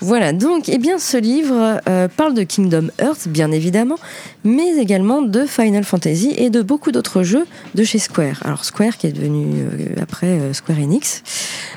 [0.00, 3.96] Voilà, donc eh bien, ce livre euh, parle de Kingdom Hearts, bien évidemment,
[4.44, 8.42] mais également de Final Fantasy et de beaucoup d'autres jeux de chez Square.
[8.44, 9.64] Alors Square qui est devenu
[10.00, 11.22] après Square Enix.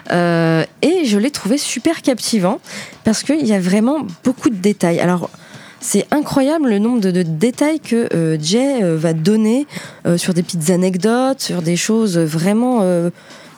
[0.10, 2.60] Et je l'ai trouvé super captivant
[3.04, 5.00] parce qu'il y a vraiment beaucoup de détails.
[5.00, 5.30] Alors
[5.82, 9.68] c'est incroyable le nombre de, détails que euh, Jay euh, va donner
[10.06, 12.84] euh, sur des petites anecdotes, sur des choses vraiment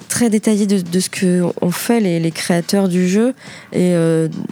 [0.10, 3.34] très détaillées de, ce que ont fait les, créateurs du jeu
[3.72, 3.94] et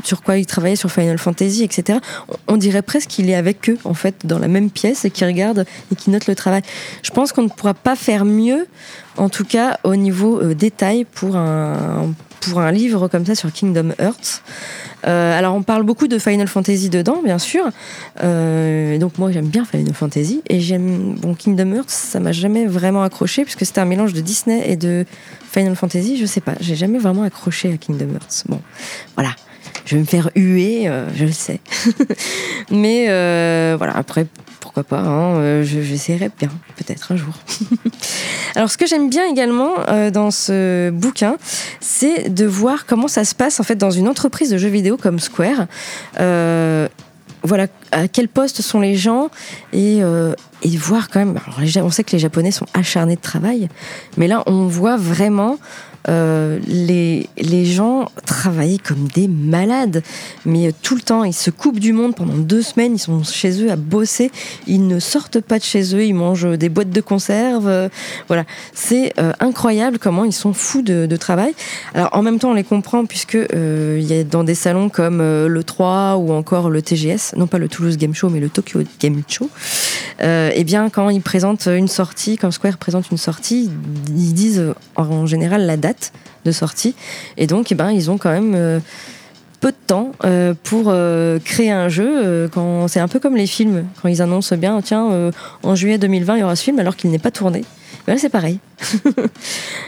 [0.04, 2.00] sur quoi ils travaillaient sur Final Fantasy, etc.
[2.48, 5.28] On, dirait presque qu'il est avec eux en fait dans la même pièce et qu'il
[5.28, 6.62] regarde et qu'il note le travail.
[7.04, 8.68] Je pense qu'on ne pourra pas faire mieux,
[9.18, 13.92] en tout cas au niveau détail pour un pour un livre comme ça sur Kingdom
[14.00, 14.42] Hearts.
[15.08, 17.70] Euh, alors on parle beaucoup de Final Fantasy dedans, bien sûr.
[18.24, 22.66] Euh, donc moi j'aime bien Final Fantasy et j'aime bon Kingdom Hearts, ça m'a jamais
[22.66, 25.06] vraiment accroché puisque c'était un mélange de Disney et de
[25.52, 26.18] Final Fantasy.
[26.18, 28.44] Je sais pas, j'ai jamais vraiment accroché à Kingdom Hearts.
[28.48, 28.62] Bon,
[29.16, 29.32] voilà.
[29.86, 31.60] Je vais me faire huer, euh, je le sais.
[32.72, 33.06] Mais
[33.76, 34.28] voilà, après,
[34.72, 37.34] pourquoi pas, hein, euh, je- j'essaierai bien, peut-être un jour.
[38.56, 41.38] Alors, ce que j'aime bien également euh, dans ce bouquin,
[41.80, 44.96] c'est de voir comment ça se passe en fait dans une entreprise de jeux vidéo
[44.96, 45.66] comme Square.
[46.20, 46.88] Euh,
[47.42, 49.30] voilà, à quel poste sont les gens
[49.74, 50.02] et,
[50.62, 51.40] et voir quand même.
[51.48, 53.70] Alors, on sait que les Japonais sont acharnés de travail,
[54.18, 55.58] mais là, on voit vraiment
[56.08, 60.02] euh, les, gens travailler comme des malades,
[60.46, 62.16] mais tout le temps, ils se coupent du monde.
[62.16, 64.32] Pendant deux semaines, ils sont chez eux à bosser,
[64.66, 67.90] ils ne sortent pas de chez eux, ils mangent des boîtes de conserve, euh,
[68.28, 71.54] voilà, c'est euh, incroyable comment ils sont fous de, de travail.
[71.94, 75.20] Alors en même temps, on les comprend puisque il y a dans des salons comme
[75.20, 78.82] le 3 ou encore le TGS, non pas le Toulouse Game Show, mais le Tokyo
[79.00, 79.50] Game Show.
[80.22, 83.70] Eh bien, quand ils présentent une sortie, quand Square présente une sortie,
[84.10, 85.99] ils disent en général la date
[86.46, 86.96] de sortie.
[87.38, 88.80] Et donc, eh ben, ils ont quand même euh,
[89.60, 92.50] peu de temps euh, pour euh, créer un jeu.
[92.54, 95.32] quand c'est un peu comme les films, quand ils annoncent bien, tiens,
[95.64, 97.64] en juillet 2020, il y aura ce film alors qu'il n'est pas tourné.
[98.10, 98.60] Ben c'est pareil.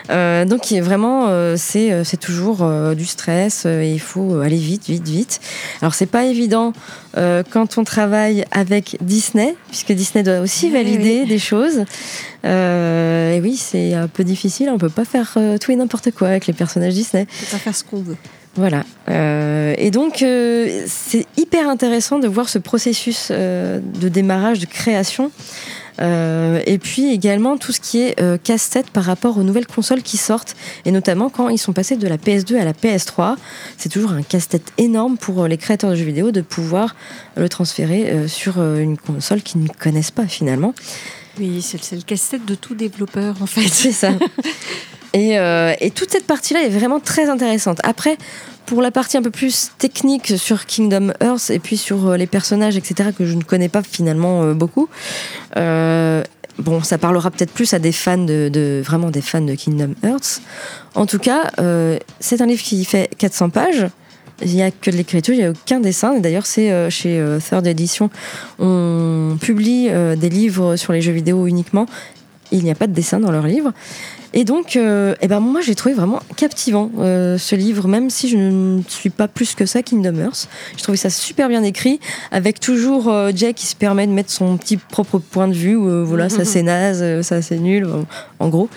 [0.10, 3.65] Euh, donc, vraiment, euh, c'est euh, c'est toujours euh, du stress.
[3.65, 5.39] et il faut aller vite, vite, vite.
[5.81, 6.73] Alors, c'est pas évident
[7.15, 11.27] quand on travaille avec Disney, puisque Disney doit aussi valider oui.
[11.27, 11.86] des choses.
[12.43, 14.69] Et oui, c'est un peu difficile.
[14.69, 17.27] On peut pas faire tout et n'importe quoi avec les personnages Disney.
[17.29, 18.17] On peut pas faire ce qu'on veut.
[18.55, 18.84] Voilà.
[19.10, 24.65] Euh, et donc, euh, c'est hyper intéressant de voir ce processus euh, de démarrage, de
[24.65, 25.31] création.
[25.99, 30.01] Euh, et puis également tout ce qui est euh, casse-tête par rapport aux nouvelles consoles
[30.01, 33.36] qui sortent, et notamment quand ils sont passés de la PS2 à la PS3.
[33.77, 36.95] C'est toujours un casse-tête énorme pour euh, les créateurs de jeux vidéo de pouvoir
[37.36, 40.73] le transférer euh, sur une console qu'ils ne connaissent pas finalement.
[41.39, 43.67] Oui, c'est c'est le casse-tête de tout développeur en fait.
[43.67, 44.12] C'est ça.
[45.13, 47.80] Et, euh, et toute cette partie-là est vraiment très intéressante.
[47.84, 48.17] Après,
[48.65, 52.28] pour la partie un peu plus technique sur Kingdom Hearts et puis sur euh, les
[52.28, 54.89] personnages, etc., que je ne connais pas finalement euh, beaucoup,
[55.58, 56.24] euh,
[56.60, 60.41] bon, ça parlera peut-être plus à des fans de, vraiment des fans de Kingdom Hearts.
[60.95, 61.52] En tout cas,
[62.19, 63.88] c'est un livre qui fait 400 pages.
[64.43, 66.19] Il n'y a que de l'écriture, il n'y a aucun dessin.
[66.19, 68.10] D'ailleurs, c'est chez Third Edition,
[68.60, 71.86] on publie des livres sur les jeux vidéo uniquement.
[72.52, 73.71] Il n'y a pas de dessin dans leurs livres.
[74.34, 78.30] Et donc, euh, eh ben moi, j'ai trouvé vraiment captivant euh, ce livre, même si
[78.30, 80.48] je ne suis pas plus que ça Kingdom Hearts.
[80.78, 82.00] J'ai trouvé ça super bien écrit,
[82.32, 85.76] avec toujours euh, Jay qui se permet de mettre son petit propre point de vue.
[85.76, 87.88] Où, euh, voilà, ça c'est naze, ça c'est nul,
[88.39, 88.70] en gros.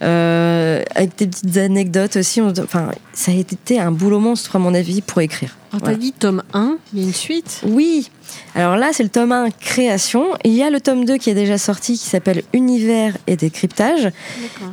[0.00, 2.40] Avec des petites anecdotes aussi.
[2.40, 5.56] Enfin, ça a été un boulot monstre à mon avis pour écrire.
[5.76, 5.96] Alors, Voilà.
[5.96, 7.60] t'as dit tome 1, il y a une suite.
[7.66, 8.10] Oui.
[8.54, 10.24] Alors là, c'est le tome 1 création.
[10.44, 14.10] Il y a le tome 2 qui est déjà sorti qui s'appelle Univers et décryptage.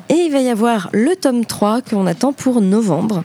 [0.10, 3.24] Et il va y avoir le tome 3 qu'on attend pour novembre.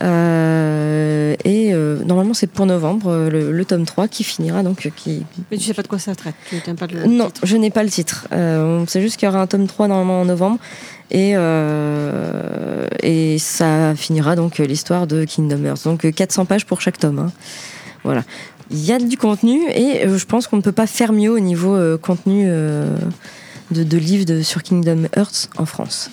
[0.00, 4.90] Euh, et euh, normalement, c'est pour novembre, euh, le, le tome 3 qui finira donc.
[4.96, 5.24] Qui...
[5.50, 6.34] Mais tu sais pas de quoi ça traite.
[6.48, 7.40] Tu n'aimes pas le Non, titre.
[7.44, 8.26] je n'ai pas le titre.
[8.32, 10.58] On sait juste qu'il y aura un tome 3 normalement en novembre.
[11.10, 15.84] Et, euh, et ça finira donc l'histoire de Kingdom Hearts.
[15.84, 17.18] Donc euh, 400 pages pour chaque tome.
[17.18, 17.32] hein.
[18.04, 18.24] Voilà.
[18.70, 21.30] Il y a du contenu et euh, je pense qu'on ne peut pas faire mieux
[21.30, 22.84] au niveau euh, contenu de,
[23.82, 26.10] de livres de, sur Kingdom Hearts en France.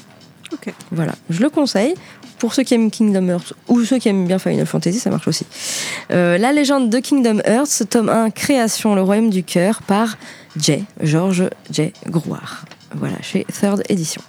[0.53, 0.73] Ok.
[0.91, 1.95] Voilà, je le conseille.
[2.39, 5.27] Pour ceux qui aiment Kingdom Hearts ou ceux qui aiment bien Final Fantasy, ça marche
[5.27, 5.45] aussi.
[6.11, 10.17] Euh, la légende de Kingdom Hearts, tome 1, Création, le royaume du cœur, par
[10.57, 12.65] Jay, Georges Jay Grouard.
[12.97, 14.21] Voilà, chez Third Edition.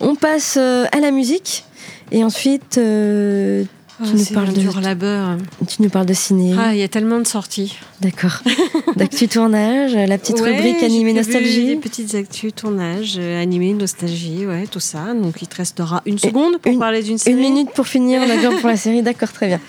[0.00, 1.64] On passe euh, à la musique
[2.12, 3.64] et ensuite euh,
[3.98, 5.38] Oh, nous c'est parles de- dur labeur.
[5.66, 6.54] tu nous parles de ciné.
[6.58, 7.78] Ah, il y a tellement de sorties.
[8.02, 8.42] D'accord.
[8.96, 11.68] D'actu tournage, la petite Ouais, rubrique animée nostalgie.
[11.68, 15.14] Des petites actus, tournage, euh, animé, nostalgie, ouais, tout ça.
[15.14, 17.34] Donc il te restera une seconde pour une- parler d'une série.
[17.36, 19.60] Une minute pour finir, d'accord, pour la série, d'accord, très bien.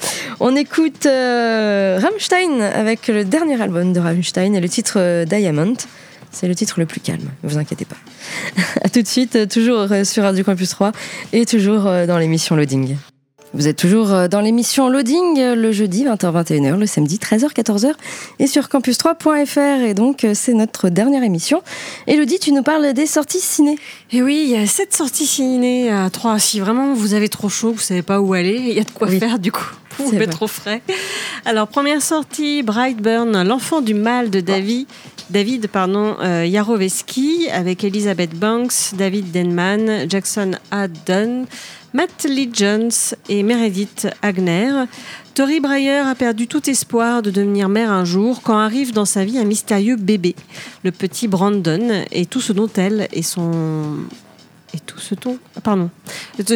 [0.41, 5.75] On écoute euh, Rammstein avec le dernier album de Rammstein et le titre euh, Diamond.
[6.31, 7.95] C'est le titre le plus calme, ne vous inquiétez pas.
[8.83, 10.91] à tout de suite, toujours euh, sur Radio Campus 3
[11.33, 12.95] et toujours euh, dans l'émission Loading.
[13.53, 17.93] Vous êtes toujours euh, dans l'émission Loading le jeudi 20h-21h, le samedi 13h-14h
[18.39, 19.83] et sur campus3.fr.
[19.85, 21.63] Et donc, c'est notre dernière émission.
[22.07, 23.79] Elodie, tu nous parles des sorties ciné.
[24.11, 26.37] Et oui, il y a sept sorties ciné à trois.
[26.39, 28.91] Si vraiment vous avez trop chaud, vous savez pas où aller, il y a de
[28.91, 29.19] quoi Oui.
[29.19, 29.65] faire du coup.
[29.99, 30.81] Vous êtes trop frais.
[31.45, 34.87] Alors première sortie, Brightburn, l'enfant du mal de David.
[35.29, 36.45] David pardon, euh,
[37.53, 41.45] avec Elizabeth Banks, David Denman, Jackson Haddon,
[41.93, 42.91] Matt Lee Jones
[43.27, 44.85] et Meredith Agner.
[45.33, 49.25] Tori Breyer a perdu tout espoir de devenir mère un jour quand arrive dans sa
[49.25, 50.35] vie un mystérieux bébé,
[50.83, 53.51] le petit Brandon, et tout ce dont elle et son
[54.77, 55.15] et tout ce
[55.55, 55.89] ah, pardon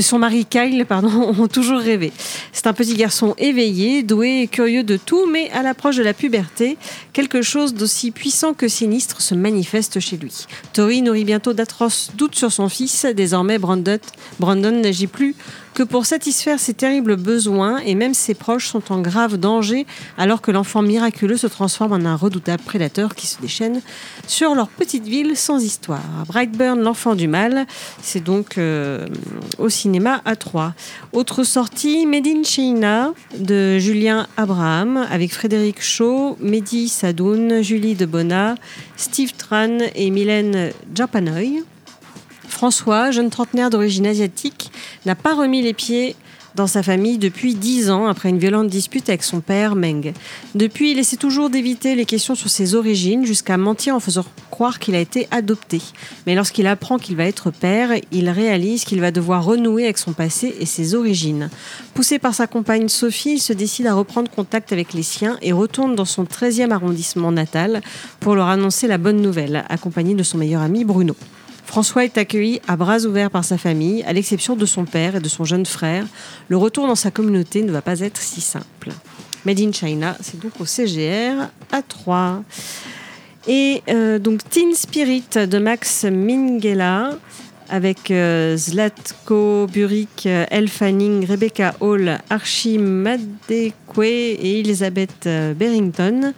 [0.01, 2.11] son mari Kyle pardon ont toujours rêvé.
[2.51, 6.13] C'est un petit garçon éveillé, doué et curieux de tout, mais à l'approche de la
[6.13, 6.77] puberté,
[7.13, 10.45] quelque chose d'aussi puissant que sinistre se manifeste chez lui.
[10.73, 13.05] Tori nourrit bientôt d'atroces doutes sur son fils.
[13.05, 13.99] Désormais, Brandon,
[14.39, 15.35] Brandon n'agit plus
[15.73, 19.85] que pour satisfaire ses terribles besoins et même ses proches sont en grave danger
[20.17, 23.81] alors que l'enfant miraculeux se transforme en un redoutable prédateur qui se déchaîne
[24.27, 26.01] sur leur petite ville sans histoire.
[26.27, 27.65] Brightburn, l'enfant du mal,
[28.01, 29.07] c'est donc euh,
[29.57, 30.73] au cinéma à 3.
[31.13, 38.55] Autre sortie, Made in de Julien Abraham avec Frédéric Shaw, Mehdi Sadoun, Julie Debona,
[38.97, 41.63] Steve Tran et Mylène Japanoy.
[42.61, 44.71] François, jeune trentenaire d'origine asiatique,
[45.07, 46.15] n'a pas remis les pieds
[46.53, 50.13] dans sa famille depuis dix ans après une violente dispute avec son père Meng.
[50.53, 54.77] Depuis, il essaie toujours d'éviter les questions sur ses origines jusqu'à mentir en faisant croire
[54.77, 55.81] qu'il a été adopté.
[56.27, 60.13] Mais lorsqu'il apprend qu'il va être père, il réalise qu'il va devoir renouer avec son
[60.13, 61.49] passé et ses origines.
[61.95, 65.51] Poussé par sa compagne Sophie, il se décide à reprendre contact avec les siens et
[65.51, 67.81] retourne dans son 13e arrondissement natal
[68.19, 71.15] pour leur annoncer la bonne nouvelle, accompagné de son meilleur ami Bruno.
[71.71, 75.21] François est accueilli à bras ouverts par sa famille, à l'exception de son père et
[75.21, 76.05] de son jeune frère.
[76.49, 78.89] Le retour dans sa communauté ne va pas être si simple.
[79.45, 82.43] Made in China, c'est donc au CGR à 3.
[83.47, 87.11] Et euh, donc Teen Spirit de Max Minghella
[87.69, 96.33] avec euh, Zlatko Burik, euh, Elle Fanning, Rebecca Hall, Archie Madekwe et Elizabeth Barrington.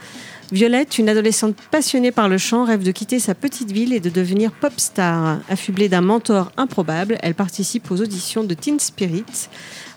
[0.53, 4.11] Violette, une adolescente passionnée par le chant, rêve de quitter sa petite ville et de
[4.11, 5.39] devenir pop star.
[5.49, 9.25] Affublée d'un mentor improbable, elle participe aux auditions de Teen Spirit,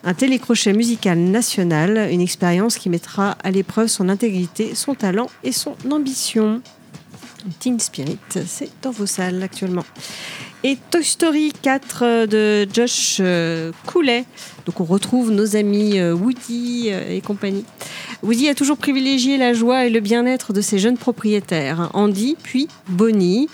[0.03, 5.53] un télécrochet musical national, une expérience qui mettra à l'épreuve son intégrité, son talent et
[5.53, 6.63] son ambition.
[7.59, 9.85] Teen Spirit, c'est dans vos salles actuellement.
[10.65, 14.25] Et Toy Story 4 de Josh euh, Coulet.
[14.65, 17.65] Donc on retrouve nos amis euh, Woody euh, et compagnie.
[18.23, 22.67] Woody a toujours privilégié la joie et le bien-être de ses jeunes propriétaires, Andy puis
[22.89, 23.49] Bonnie,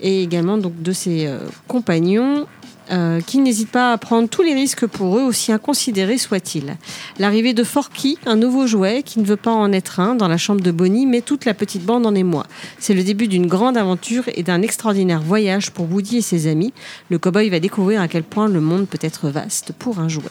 [0.00, 2.46] et également donc de ses euh, compagnons.
[2.90, 6.76] Euh, qui n'hésitent pas à prendre tous les risques pour eux, aussi inconsidérés soient-ils.
[7.18, 10.36] L'arrivée de Forky, un nouveau jouet qui ne veut pas en être un, dans la
[10.36, 12.46] chambre de Bonnie, met toute la petite bande en émoi.
[12.78, 16.72] C'est le début d'une grande aventure et d'un extraordinaire voyage pour Woody et ses amis.
[17.08, 20.24] Le cowboy va découvrir à quel point le monde peut être vaste pour un jouet.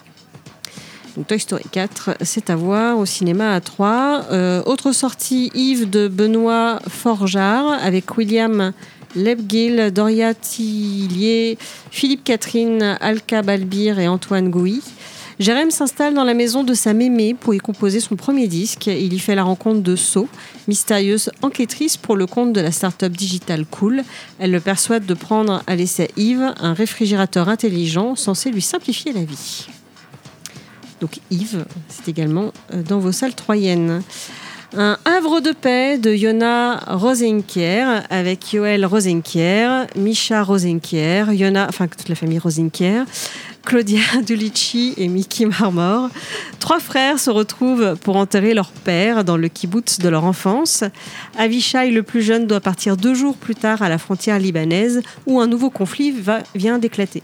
[1.27, 4.25] Toy Story 4, c'est à voir au cinéma à 3.
[4.31, 8.73] Euh, autre sortie, Yves de Benoît Forjard avec William
[9.15, 11.57] Lebguil, Doria Tillier,
[11.91, 14.81] Philippe Catherine, Alka Balbir et Antoine Gouy.
[15.39, 18.87] Jérém s'installe dans la maison de sa mémé pour y composer son premier disque.
[18.87, 20.27] Il y fait la rencontre de So,
[20.67, 24.03] mystérieuse enquêtrice pour le compte de la start-up digitale Cool.
[24.39, 29.23] Elle le persuade de prendre à l'essai Yves, un réfrigérateur intelligent censé lui simplifier la
[29.23, 29.67] vie.
[31.01, 34.01] Donc Yves, c'est également euh, dans vos salles troyennes.
[34.75, 42.09] Un havre de paix de Yona Rosenkier avec Yoel Rosenkier, Misha Rosenkier, Yona, enfin toute
[42.09, 43.03] la famille Rosenkier.
[43.63, 46.09] Claudia Dulici et Mickey Marmor.
[46.59, 50.83] Trois frères se retrouvent pour enterrer leur père dans le kibbutz de leur enfance.
[51.37, 55.39] Avishai, le plus jeune, doit partir deux jours plus tard à la frontière libanaise où
[55.39, 56.15] un nouveau conflit
[56.55, 57.21] vient d'éclater.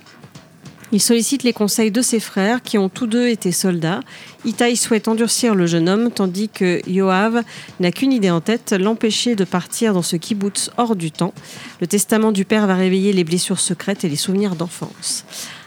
[0.91, 3.99] Il sollicite les conseils de ses frères qui ont tous deux été soldats.
[4.43, 7.43] Itaï souhaite endurcir le jeune homme tandis que Yoav
[7.79, 11.33] n'a qu'une idée en tête, l'empêcher de partir dans ce kibbutz hors du temps.
[11.79, 15.25] Le testament du père va réveiller les blessures secrètes et les souvenirs d'enfance.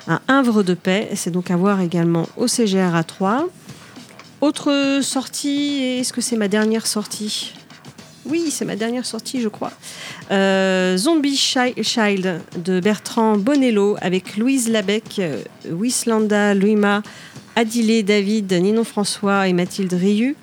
[0.08, 3.46] Un havre de paix, c'est donc à voir également au CGR à 3.
[4.40, 7.52] Autre sortie, est-ce que c'est ma dernière sortie?
[8.24, 9.72] Oui, c'est ma dernière sortie, je crois.
[10.30, 17.02] Euh, Zombie Chi- Child de Bertrand Bonello avec Louise Labec, euh, Wislanda, Luima,
[17.56, 20.37] Adilé, David, Ninon François et Mathilde Rieu.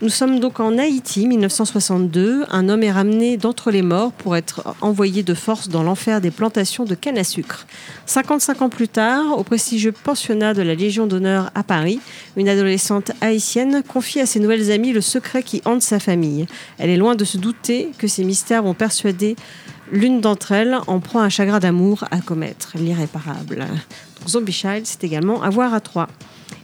[0.00, 2.44] Nous sommes donc en Haïti, 1962.
[2.50, 6.30] Un homme est ramené d'entre les morts pour être envoyé de force dans l'enfer des
[6.30, 7.66] plantations de canne à sucre.
[8.06, 11.98] 55 ans plus tard, au prestigieux pensionnat de la Légion d'honneur à Paris,
[12.36, 16.46] une adolescente haïtienne confie à ses nouvelles amies le secret qui hante sa famille.
[16.78, 19.34] Elle est loin de se douter que ces mystères vont persuader
[19.90, 23.66] l'une d'entre elles en à un chagrin d'amour à commettre, l'irréparable.
[24.28, 26.06] Zombie Child, c'est également à voir à trois.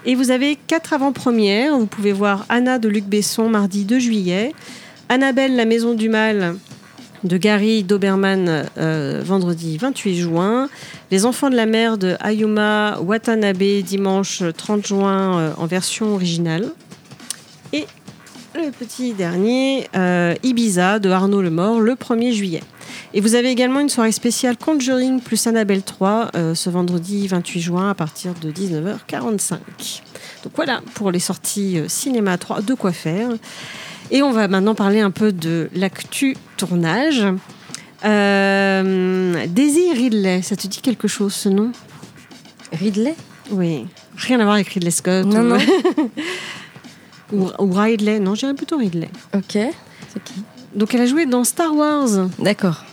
[0.07, 1.79] Et vous avez quatre avant-premières.
[1.79, 4.53] Vous pouvez voir Anna de Luc Besson mardi 2 juillet,
[5.09, 6.57] Annabelle, la maison du mal
[7.25, 10.69] de Gary Doberman euh, vendredi 28 juin,
[11.11, 16.71] Les enfants de la mer de Ayuma Watanabe dimanche 30 juin euh, en version originale.
[17.73, 17.87] Et
[18.55, 22.63] le petit dernier, euh, Ibiza de Arnaud Lemort le 1er juillet.
[23.13, 27.61] Et vous avez également une soirée spéciale Conjuring plus Annabelle 3 euh, ce vendredi 28
[27.61, 29.59] juin à partir de 19h45.
[30.43, 33.29] Donc voilà pour les sorties euh, cinéma 3, de quoi faire.
[34.11, 37.25] Et on va maintenant parler un peu de l'actu tournage.
[38.05, 41.73] Euh, Daisy Ridley, ça te dit quelque chose ce nom?
[42.73, 43.15] Ridley?
[43.51, 43.87] Oui.
[44.17, 45.25] Rien à voir avec Ridley Scott.
[45.25, 45.45] Non, ou...
[45.45, 45.59] non.
[47.33, 48.19] ou, ou Ridley.
[48.19, 49.09] Non, j'irais plutôt Ridley.
[49.35, 49.53] Ok.
[49.53, 50.45] C'est qui?
[50.75, 52.29] Donc elle a joué dans Star Wars.
[52.39, 52.85] D'accord.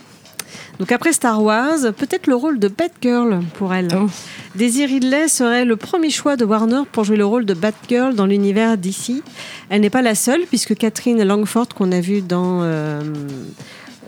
[0.78, 3.88] Donc après Star Wars, peut-être le rôle de Batgirl pour elle.
[3.94, 4.06] Oh.
[4.54, 8.26] Daisy Ridley serait le premier choix de Warner pour jouer le rôle de Batgirl dans
[8.26, 9.22] l'univers DC.
[9.70, 13.00] Elle n'est pas la seule, puisque Catherine Langford, qu'on a vue dans euh,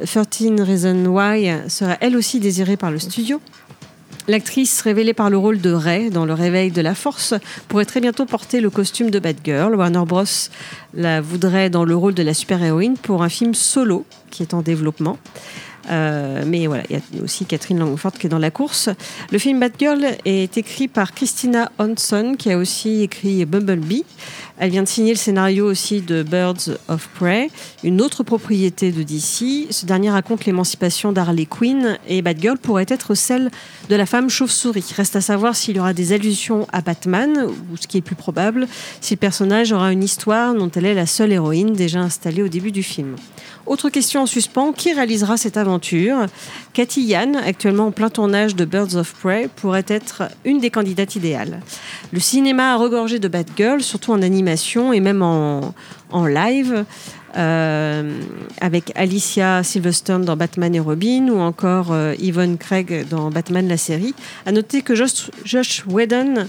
[0.05, 3.41] 13 Reasons Why, serait elle aussi désirée par le studio.
[4.27, 7.35] L'actrice révélée par le rôle de Rey dans Le Réveil de la Force
[7.69, 9.75] pourrait très bientôt porter le costume de Batgirl.
[9.75, 10.25] Warner Bros.
[10.95, 14.63] la voudrait dans le rôle de la super-héroïne pour un film solo qui est en
[14.63, 15.19] développement.
[15.90, 18.88] Euh, mais voilà, il y a aussi Catherine Langford qui est dans la course.
[19.31, 24.05] Le film Batgirl est écrit par Christina Hanson, qui a aussi écrit Bumblebee.
[24.57, 27.51] Elle vient de signer le scénario aussi de Birds of Prey,
[27.83, 29.66] une autre propriété de DC.
[29.70, 33.51] Ce dernier raconte l'émancipation d'Harley Quinn et Batgirl pourrait être celle
[33.88, 34.92] de la femme chauve-souris.
[34.97, 38.14] Reste à savoir s'il y aura des allusions à Batman, ou ce qui est plus
[38.14, 38.68] probable,
[39.01, 42.49] si le personnage aura une histoire dont elle est la seule héroïne déjà installée au
[42.49, 43.16] début du film.
[43.66, 46.27] Autre question en suspens, qui réalisera cette aventure?
[46.74, 51.16] Cathy Yan, actuellement en plein tournage de Birds of Prey, pourrait être une des candidates
[51.16, 51.61] idéales.
[52.12, 55.74] Le cinéma a regorgé de Batgirl, surtout en animation et même en,
[56.11, 56.85] en live,
[57.37, 58.20] euh,
[58.61, 63.79] avec Alicia Silverstone dans Batman et Robin ou encore euh, Yvonne Craig dans Batman la
[63.79, 64.14] série.
[64.46, 66.46] À noter que Josh, Josh Whedon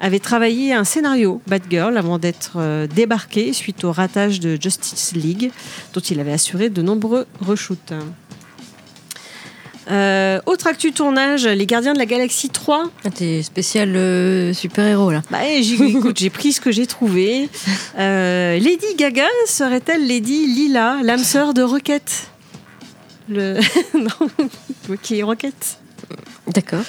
[0.00, 5.50] avait travaillé un scénario Batgirl avant d'être euh, débarqué suite au ratage de Justice League,
[5.94, 7.92] dont il avait assuré de nombreux reshoots.
[9.90, 12.90] Euh, autre actu tournage, Les Gardiens de la Galaxie 3.
[13.04, 15.22] Ah, T'es spécial euh, super-héros là.
[15.30, 15.62] Bah, eh,
[16.14, 17.48] j'ai pris ce que j'ai trouvé.
[17.98, 22.28] Euh, Lady Gaga serait-elle Lady Lila, l'âme sœur de Rocket?
[23.30, 23.58] Le...
[23.94, 25.78] non, qui est Rocket?
[26.48, 26.80] D'accord.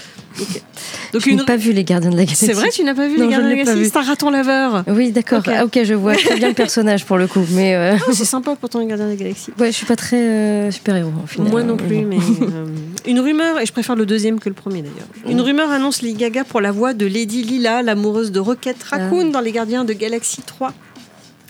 [1.11, 1.37] Donc je une...
[1.37, 2.45] n'ai pas vu les Gardiens de la Galaxie.
[2.45, 3.89] C'est vrai, tu n'as pas vu Non, Les Gardiens de la Galaxie.
[3.91, 4.83] C'est un raton laveur.
[4.87, 5.39] Oui, d'accord.
[5.39, 5.49] Ok.
[5.53, 8.25] Ah, ok, je vois très bien le personnage pour le coup, mais euh, Ah, c'est
[8.25, 9.51] sympa pourtant Les Gardiens de la Galaxie.
[9.59, 11.51] ouais, je suis pas très euh, super-héros en final.
[11.51, 12.65] Moi non plus, mais euh,
[13.07, 15.07] une rumeur, et je préfère le deuxième que le premier d'ailleurs.
[15.27, 19.31] Une rumeur annonce Lady Gaga pour la voix de Lady Lila, l'amoureuse de Rocket Raccoon
[19.31, 20.73] dans Les Gardiens de Galaxie 3.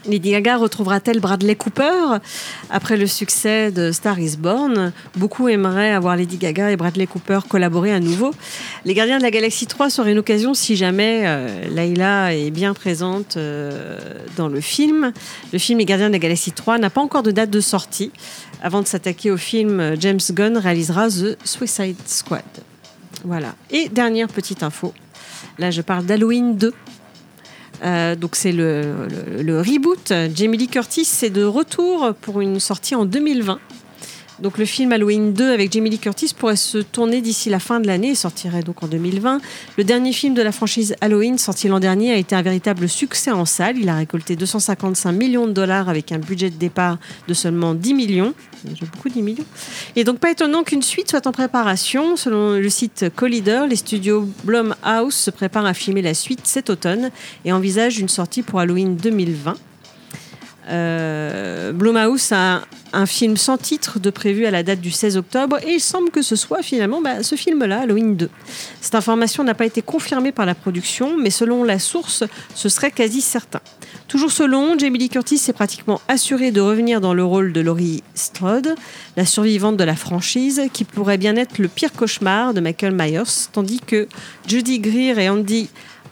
[0.05, 2.17] Lady Gaga retrouvera-t-elle Bradley Cooper
[2.69, 4.91] après le succès de Star is Born?
[5.15, 8.31] Beaucoup aimeraient avoir Lady Gaga et Bradley Cooper collaborer à nouveau.
[8.85, 13.37] Les Gardiens de la Galaxie 3 serait une occasion si jamais euh, est bien présente
[13.37, 13.99] euh,
[14.37, 15.11] dans le film.
[15.51, 18.11] Le film Les Gardiens de la Galaxie 3 n'a pas encore de date de sortie.
[18.61, 22.43] Avant de s'attaquer au film, euh, James Gunn réalisera The Suicide Squad.
[23.25, 23.55] Voilà.
[23.69, 24.93] Et dernière petite info.
[25.57, 26.73] Là, je parle d'Halloween 2.
[27.83, 30.13] Euh, donc c'est le, le- le reboot.
[30.35, 33.59] Jamie Lee Curtis est de retour pour une sortie en 2020.
[34.41, 37.79] Donc le film Halloween 2 avec Jamie Lee Curtis pourrait se tourner d'ici la fin
[37.79, 39.41] de l'année et sortirait donc en 2020.
[39.77, 43.31] Le dernier film de la franchise Halloween sorti l'an dernier a été un véritable succès
[43.31, 43.77] en salle.
[43.77, 47.93] Il a récolté 255 millions de dollars avec un budget de départ de seulement 10
[47.93, 48.33] millions.
[48.65, 49.45] J'ai beaucoup 10 millions.
[49.95, 52.15] Et donc pas étonnant qu'une suite soit en préparation.
[52.15, 57.11] Selon le site Collider, les studios Blumhouse se préparent à filmer la suite cet automne
[57.43, 59.55] et envisagent une sortie pour Halloween 2020.
[60.69, 62.61] Euh, Blumhouse a
[62.93, 66.09] un film sans titre de prévu à la date du 16 octobre et il semble
[66.11, 68.29] que ce soit finalement bah, ce film-là, Halloween 2.
[68.81, 72.23] Cette information n'a pas été confirmée par la production, mais selon la source,
[72.55, 73.61] ce serait quasi certain.
[74.07, 78.03] Toujours selon, Jamie Lee Curtis s'est pratiquement assurée de revenir dans le rôle de Laurie
[78.15, 78.75] Strode,
[79.17, 83.49] la survivante de la franchise, qui pourrait bien être le pire cauchemar de Michael Myers,
[83.51, 84.07] tandis que
[84.47, 85.69] Judy Greer et Andy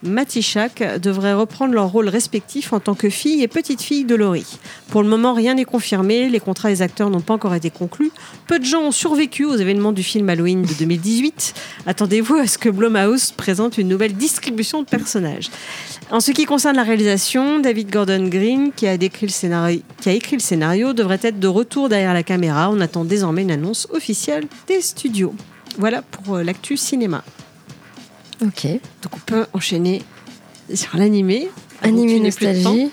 [0.08, 4.58] Matichak devraient reprendre leur rôle respectif en tant que fille et petite fille de Laurie.
[4.90, 8.12] Pour le moment, rien n'est confirmé, les contrats des acteurs n'ont pas encore été conclus.
[8.48, 11.54] Peu de gens ont survécu aux événements du film Halloween de 2018.
[11.86, 15.50] Attendez-vous à ce que Blumhouse présente une nouvelle distribution de personnages.
[16.10, 21.20] En ce qui concerne la réalisation, David Gordon Green, qui a, écrit le scénario, devrait
[21.22, 22.70] être de retour derrière la caméra.
[22.72, 25.34] On attend désormais une annonce officielle des studios.
[25.78, 27.24] Voilà pour euh, l'actu cinéma.
[28.42, 28.68] Ok.
[29.02, 30.02] Donc on peut enchaîner
[30.74, 31.50] sur l'animé.
[31.82, 32.92] Animé nostalgie.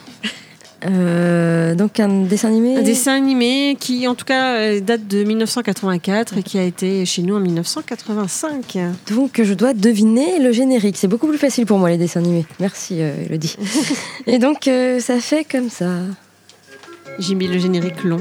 [0.86, 2.76] Euh, donc un dessin animé.
[2.76, 7.06] Un dessin animé qui, en tout cas, euh, date de 1984 et qui a été
[7.06, 8.78] chez nous en 1985.
[9.10, 10.96] Donc je dois deviner le générique.
[10.96, 12.44] C'est beaucoup plus facile pour moi les dessins animés.
[12.60, 13.56] Merci euh, Elodie.
[14.26, 15.88] Et donc euh, ça fait comme ça.
[17.18, 18.20] J'ai mis le générique long.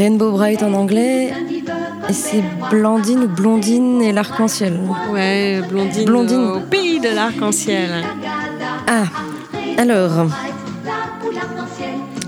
[0.00, 1.30] Rainbow Bright en anglais.
[2.08, 4.80] Et c'est Blandine ou Blondine et l'arc-en-ciel.
[5.12, 6.38] Ouais, Blondine, Blondine.
[6.38, 7.90] au pays de l'arc-en-ciel.
[8.88, 9.04] Ah,
[9.76, 10.26] alors.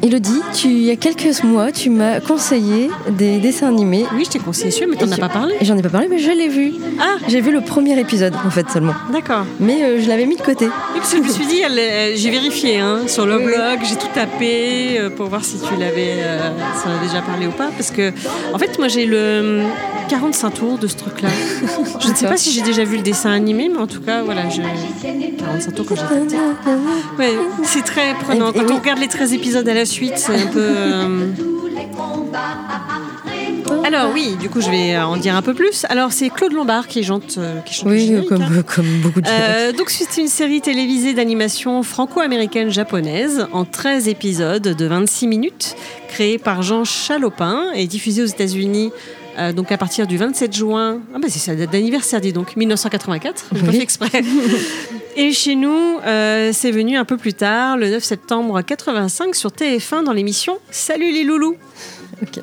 [0.04, 4.04] Elodie, tu, il y a quelques mois, tu m'as conseillé des dessins animés.
[4.16, 5.54] Oui, je t'ai conseillé celui, mais t'en as pas parlé.
[5.60, 6.72] Et j'en ai pas parlé, mais je l'ai vu.
[7.00, 8.94] Ah, J'ai vu le premier épisode, en fait, seulement.
[9.12, 9.44] d'accord.
[9.60, 10.64] Mais euh, je l'avais mis de côté.
[10.66, 13.78] Oui, parce que je me suis dit, elle- j'ai vérifié hein, sur le Oui, blog,
[13.84, 17.68] j'ai tout tapé euh, pour voir si tu l'avais, euh, si déjà parlé ou pas.
[17.76, 18.10] Parce que,
[18.52, 19.70] en fait, moi j'ai le hum,
[20.08, 21.28] 45 tours de ce truc-là.
[22.00, 24.22] je ne sais pas si j'ai déjà vu le dessin animé, mais en tout cas,
[24.24, 24.62] voilà, je...
[25.38, 26.38] 45 tours quand j'étais petite.
[27.20, 28.48] Ouais, c'est très prenant.
[28.52, 28.72] Et- et Quand oui.
[28.74, 30.60] on regarde les 13 épisodes à la suite, c'est un peu.
[30.60, 31.28] euh,
[33.84, 35.84] Alors oui, du coup je vais en dire un peu plus.
[35.88, 38.62] Alors c'est Claude Lombard qui chante, euh, qui chante Oui, comme, hein.
[38.74, 44.62] comme beaucoup de Euh, donc c'est une série télévisée d'animation franco-américaine japonaise en 13 épisodes
[44.62, 45.76] de 26 minutes,
[46.08, 48.92] créée par Jean Chalopin et diffusée aux États-Unis
[49.38, 51.00] euh, donc à partir du 27 juin.
[51.14, 53.46] Ah bah c'est sa date d'anniversaire dis donc 1984.
[53.52, 53.76] J'ai pas Oui.
[53.76, 54.22] fait exprès.
[55.16, 59.50] et chez nous, euh, c'est venu un peu plus tard, le 9 septembre 85 sur
[59.50, 61.56] TF1 dans l'émission Salut les loulous.
[62.22, 62.38] Ok.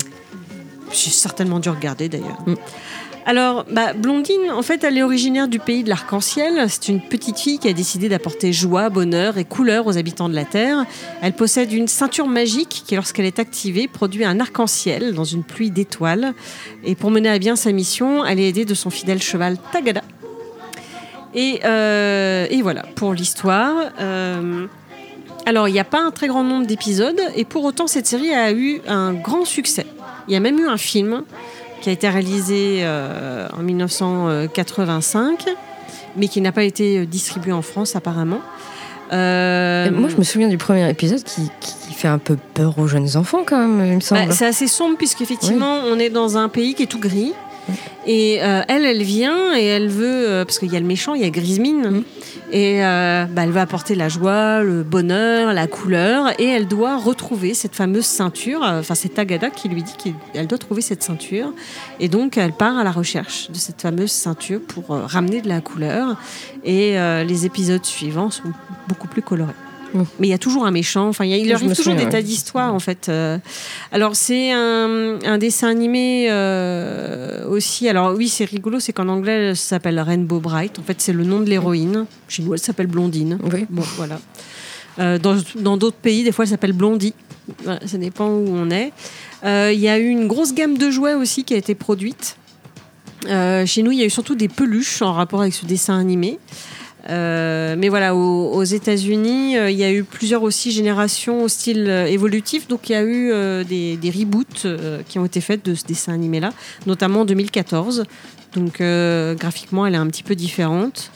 [0.92, 2.38] J'ai certainement dû regarder d'ailleurs.
[3.30, 6.66] Alors, bah, Blondine, en fait, elle est originaire du pays de l'arc-en-ciel.
[6.68, 10.34] C'est une petite fille qui a décidé d'apporter joie, bonheur et couleur aux habitants de
[10.34, 10.84] la Terre.
[11.22, 15.70] Elle possède une ceinture magique qui, lorsqu'elle est activée, produit un arc-en-ciel dans une pluie
[15.70, 16.34] d'étoiles.
[16.84, 20.02] Et pour mener à bien sa mission, elle est aidée de son fidèle cheval Tagada.
[21.36, 23.92] Et, euh, voilà, pour l'histoire.
[24.00, 24.66] Euh,
[25.46, 28.34] alors, il n'y a pas un très grand nombre d'épisodes, et pour autant, cette série
[28.34, 29.86] a eu un grand succès.
[30.28, 31.24] Il y a même eu un film
[31.82, 35.46] qui a été réalisé euh, en 1985,
[36.18, 38.42] mais qui n'a pas été distribué en France apparemment.
[39.12, 42.88] Euh, Moi, je me souviens du premier épisode qui, qui fait un peu peur aux
[42.88, 44.28] jeunes enfants, quand même, il me semble.
[44.28, 47.34] bah, c'est assez sombre puisqu'effectivement on est dans un pays qui est tout gris.
[48.08, 51.14] Et euh, elle, elle vient et elle veut, euh, parce qu'il y a le méchant,
[51.14, 52.04] il y a Grismine, Mm.
[52.52, 56.98] et euh, bah, elle va apporter la joie, le bonheur, la couleur, et elle doit
[56.98, 58.62] retrouver cette fameuse ceinture.
[58.64, 59.94] Enfin, c'est Tagada qui lui dit
[60.34, 61.54] qu'elle doit trouver cette ceinture,
[62.00, 65.62] et donc elle part à la recherche de cette fameuse ceinture pour ramener de la
[65.62, 66.18] couleur.
[66.64, 66.96] Et
[67.26, 68.52] les épisodes suivants sont
[68.88, 69.54] beaucoup plus colorés.
[69.94, 70.02] Mm.
[70.20, 71.08] Mais il y a toujours un méchant.
[71.08, 73.10] Enfin, il y a- arrive toujours des tas d'histoires en fait.
[73.10, 73.38] euh,
[73.92, 77.88] alors c'est un, un dessin animé euh, aussi.
[77.90, 80.78] Alors oui, c'est rigolo, c'est qu'en anglais ça s'appelle Rainbow Bright.
[80.80, 82.06] En fait, c'est le nom de l'héroïne.
[82.28, 83.40] Chez nous, elle s'appelle Blondine.
[83.52, 83.66] Oui.
[83.70, 84.20] Bon, voilà.
[85.00, 87.14] Euh, dans d'autres pays, des fois, elle s'appelle Blondie.
[87.64, 88.92] Voilà, ça dépend où on est.
[89.44, 92.38] Il y a eu une grosse gamme de jouets aussi qui a été produite.
[93.26, 96.38] Chez nous, il y a eu surtout des peluches en rapport avec ce dessin animé.
[97.08, 101.48] Euh, mais voilà, aux, aux États-Unis, euh, il y a eu plusieurs aussi générations au
[101.48, 102.68] style euh, évolutif.
[102.68, 103.32] Donc il y a eu
[103.66, 104.68] des, des reboots
[105.08, 106.52] qui ont été faites de ce dessin animé-là,
[106.86, 108.06] notamment en 2014.
[108.56, 108.82] Donc
[109.38, 111.12] graphiquement, elle est un petit peu différente.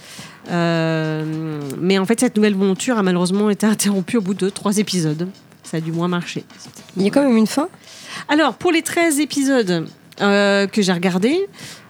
[0.49, 5.27] Mais en fait, cette nouvelle monture a malheureusement été interrompue au bout de trois épisodes.
[5.63, 6.43] Ça a dû moins marcher.
[6.97, 7.69] Il y a quand même une fin?
[8.29, 9.87] Alors, pour les 13 épisodes
[10.19, 11.47] que j'ai regardés,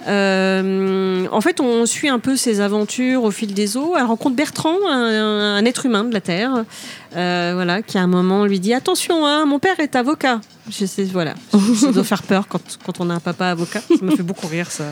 [0.07, 3.95] euh, en fait, on suit un peu ses aventures au fil des eaux.
[3.97, 6.65] Elle rencontre Bertrand, un, être humain de la Terre,
[7.15, 10.41] euh, voilà, qui à un moment lui dit Attention, hein, mon père est avocat.
[10.69, 11.35] Je sais, voilà,
[11.75, 13.81] ça doit faire peur quand on a un papa avocat.
[13.81, 14.85] Ça me fait beaucoup rire, ça.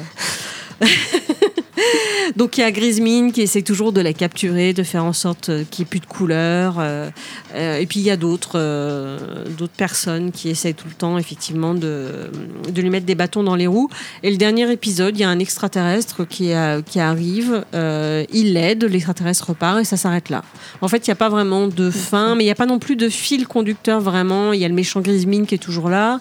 [2.35, 5.49] Donc il y a Grismine qui essaie toujours de la capturer, de faire en sorte
[5.49, 6.77] euh, qu'il n'y ait plus de couleurs.
[6.79, 7.09] euh,
[7.55, 9.19] euh, et puis il y a d'autres
[9.57, 12.31] d'autres personnes qui essayent tout le temps effectivement de,
[12.69, 13.89] de lui mettre des bâtons dans les roues.
[14.23, 19.79] Et le dernier épisode, il y a un extraterrestre qui, arrive, il l'aide, l'extraterrestre repart
[19.79, 20.43] et ça s'arrête là.
[20.81, 22.79] En fait, il n'y a pas vraiment de fin, mais il n'y a pas non
[22.79, 24.53] plus de fil conducteur vraiment.
[24.53, 26.19] Il y a le méchant Grismine qui est toujours là.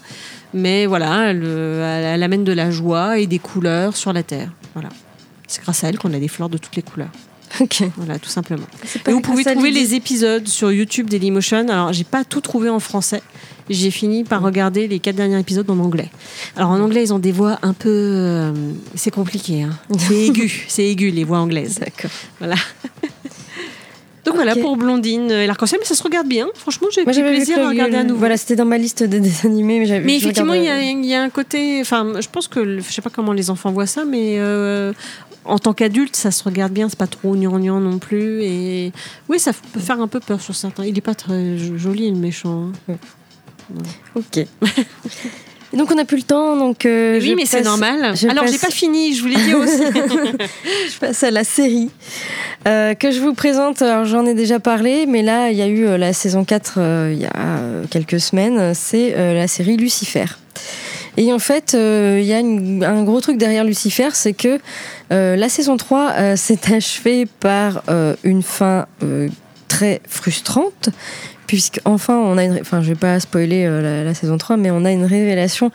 [0.53, 4.51] Mais voilà, elle, elle amène de la joie et des couleurs sur la Terre.
[4.74, 4.88] Voilà.
[5.46, 7.11] C'est grâce à elle qu'on a des fleurs de toutes les couleurs.
[7.61, 7.82] Ok.
[7.96, 8.66] Voilà, tout simplement.
[9.09, 11.68] Et vous pouvez trouver les épisodes sur YouTube Dailymotion.
[11.68, 13.22] Alors, j'ai pas tout trouvé en français.
[13.68, 16.11] J'ai fini par regarder les quatre derniers épisodes en anglais.
[16.57, 17.88] Alors, en anglais, ils ont des voix un peu.
[17.88, 18.53] euh,
[18.94, 19.62] c'est compliqué.
[19.62, 19.70] Hein.
[19.98, 20.64] C'est aigu.
[20.68, 21.78] C'est aigu, les voix anglaises.
[21.80, 22.11] D'accord.
[22.38, 22.57] Voilà.
[24.43, 26.49] Voilà pour Blondine et l'arc-en-ciel, mais ça se regarde bien.
[26.55, 28.18] Franchement, j'ai pris plaisir à regarder à nouveau.
[28.20, 30.05] Voilà, c'était dans ma liste de dessins animés, mais j'avais.
[30.05, 31.78] Mais je effectivement, il y, a, regarde- il y a un côté.
[31.80, 32.78] Enfin, je pense que.
[32.80, 34.93] Je sais pas comment les enfants voient ça, mais euh,
[35.45, 36.88] en tant qu'adulte, ça se regarde bien.
[36.88, 38.43] C'est pas trop gnangnan non plus.
[38.43, 38.93] Et
[39.28, 40.84] oui, ça peut faire un peu peur sur certains.
[40.84, 42.70] Il est pas très jo- joli, le méchant.
[42.88, 42.95] hein.
[44.16, 44.47] Ok.
[45.72, 46.84] Et donc on n'a plus le temps, donc.
[46.84, 48.14] euh, oui, mais c'est normal.
[48.16, 49.14] je Alors, j'ai passe- pas fini.
[49.14, 49.78] Je voulais dire aussi.
[50.92, 51.90] Je passe à la série
[52.66, 53.80] euh, que je vous présente.
[53.82, 56.74] Alors j'en ai déjà parlé, mais là il y a eu euh, la saison 4
[56.78, 57.60] euh, il y a
[57.90, 58.74] quelques semaines.
[58.74, 60.24] C'est la série Lucifer.
[61.16, 64.58] Et en fait, il y a une- un gros truc derrière Lucifer, c'est que
[65.10, 67.82] la saison 3 euh, s'est achevée par
[68.24, 68.86] une fin
[69.68, 70.88] très frustrante,
[71.51, 72.59] puisque enfin on a une...
[72.61, 75.72] Enfin, je vais pas spoiler euh, la, la saison 3, mais on a une révélation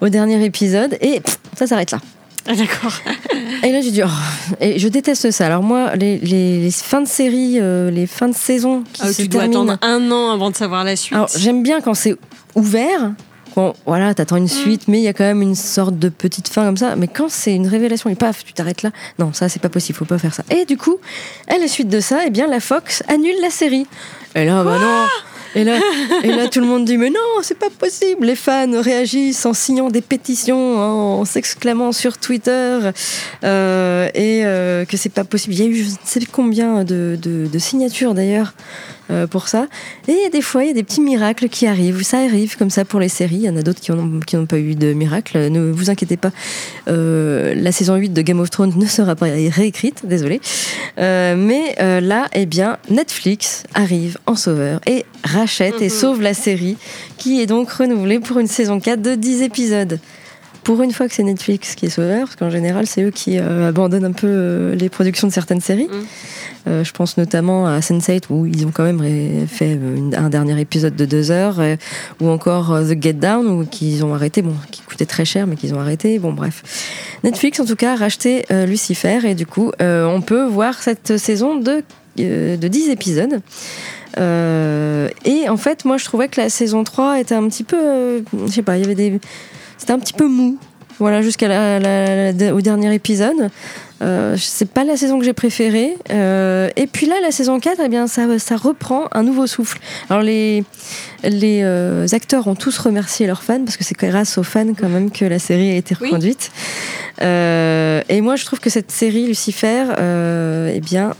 [0.00, 1.98] au dernier épisode, et pff, ça s'arrête là.
[2.46, 2.92] Ah, D'accord.
[3.64, 5.46] Et là, j'ai dit, oh, et je déteste ça.
[5.46, 9.12] Alors moi, les, les- les fins de série, euh, les fins de saison qui Ah,
[9.12, 9.72] se tu dois terminent.
[9.72, 11.14] attendre un an avant de savoir la suite.
[11.16, 12.14] Alors j'aime bien quand c'est
[12.54, 13.10] ouvert.
[13.58, 14.42] Quand, voilà, t'attends Mm.
[14.42, 16.94] une suite, mais il y a quand même une sorte de petite fin comme ça.
[16.94, 18.90] Mais quand c'est une révélation et paf, tu t'arrêtes là.
[19.18, 20.44] Non, ça c'est pas possible, faut pas faire ça.
[20.48, 20.98] Et du coup,
[21.48, 23.88] à la suite de ça, eh bien la Fox annule la série.
[24.36, 25.06] Et là, bah non.
[25.54, 28.26] Et là, tout le monde dit mais non, c'est pas possible.
[28.26, 32.78] Les fans réagissent en signant des pétitions, hein, en s'exclamant sur Twitter
[33.44, 35.54] euh, et euh, que c'est pas possible.
[35.54, 38.54] Il y a eu je ne sais combien de, signatures d'ailleurs
[39.10, 39.68] euh, pour ça.
[40.06, 42.02] Et des fois, il y a des petits miracles qui arrivent.
[42.02, 43.36] Ça arrive comme ça pour les séries.
[43.36, 45.38] Il y en a d'autres qui n'ont pas eu de miracle.
[45.48, 46.30] Ne vous inquiétez pas.
[46.88, 50.40] Euh, la saison 8 de Game of Thrones ne sera pas réécrite, désolé.
[50.98, 55.04] Mais là, eh bien, Netflix arrive en sauveur et
[55.38, 55.90] rachète et Mhm.
[55.90, 56.76] sauve la série
[57.16, 59.98] qui est donc renouvelée pour une saison 4 de 10 épisodes.
[60.64, 63.38] Pour une fois que c'est Netflix qui est sauveur, parce qu'en général, c'est eux qui
[63.38, 65.88] euh, abandonnent un peu euh, les productions de certaines séries.
[65.90, 66.04] Mhm.
[66.66, 69.00] Euh, je pense notamment à Sense8 où ils ont quand même
[69.48, 71.58] fait une- un dernier épisode de deux heures,
[72.20, 75.56] ou encore The Get Down où qu'ils ont arrêté, bon, qui coûtait très cher mais
[75.56, 76.18] qu'ils ont arrêté.
[76.18, 76.62] Bon, bref.
[77.24, 81.56] Netflix en tout cas a racheté Lucifer et du coup on peut voir cette saison
[81.56, 81.82] de
[82.18, 83.40] de 10 épisodes.
[84.18, 87.76] Euh, et en fait, moi je trouvais que la saison 3 était un petit peu,
[87.78, 89.20] euh, je sais pas, il y avait des,
[89.76, 90.58] c'était un petit peu mou.
[91.00, 93.50] Voilà, jusqu'à la, la- la- au dernier épisode.
[94.02, 95.96] Euh, c'est pas la saison que j'ai préférée.
[96.10, 99.78] Euh, et puis là, la saison 4, eh bien, ça, ça reprend un nouveau souffle.
[100.10, 100.64] Alors, les,
[101.22, 104.88] les euh, acteurs ont tous remercié leurs fans, parce que c'est grâce aux fans quand
[104.88, 106.50] même que la série a été reconduite.
[107.20, 109.84] Et moi, je trouve que cette série, Lucifer,
[110.74, 111.14] eh bien,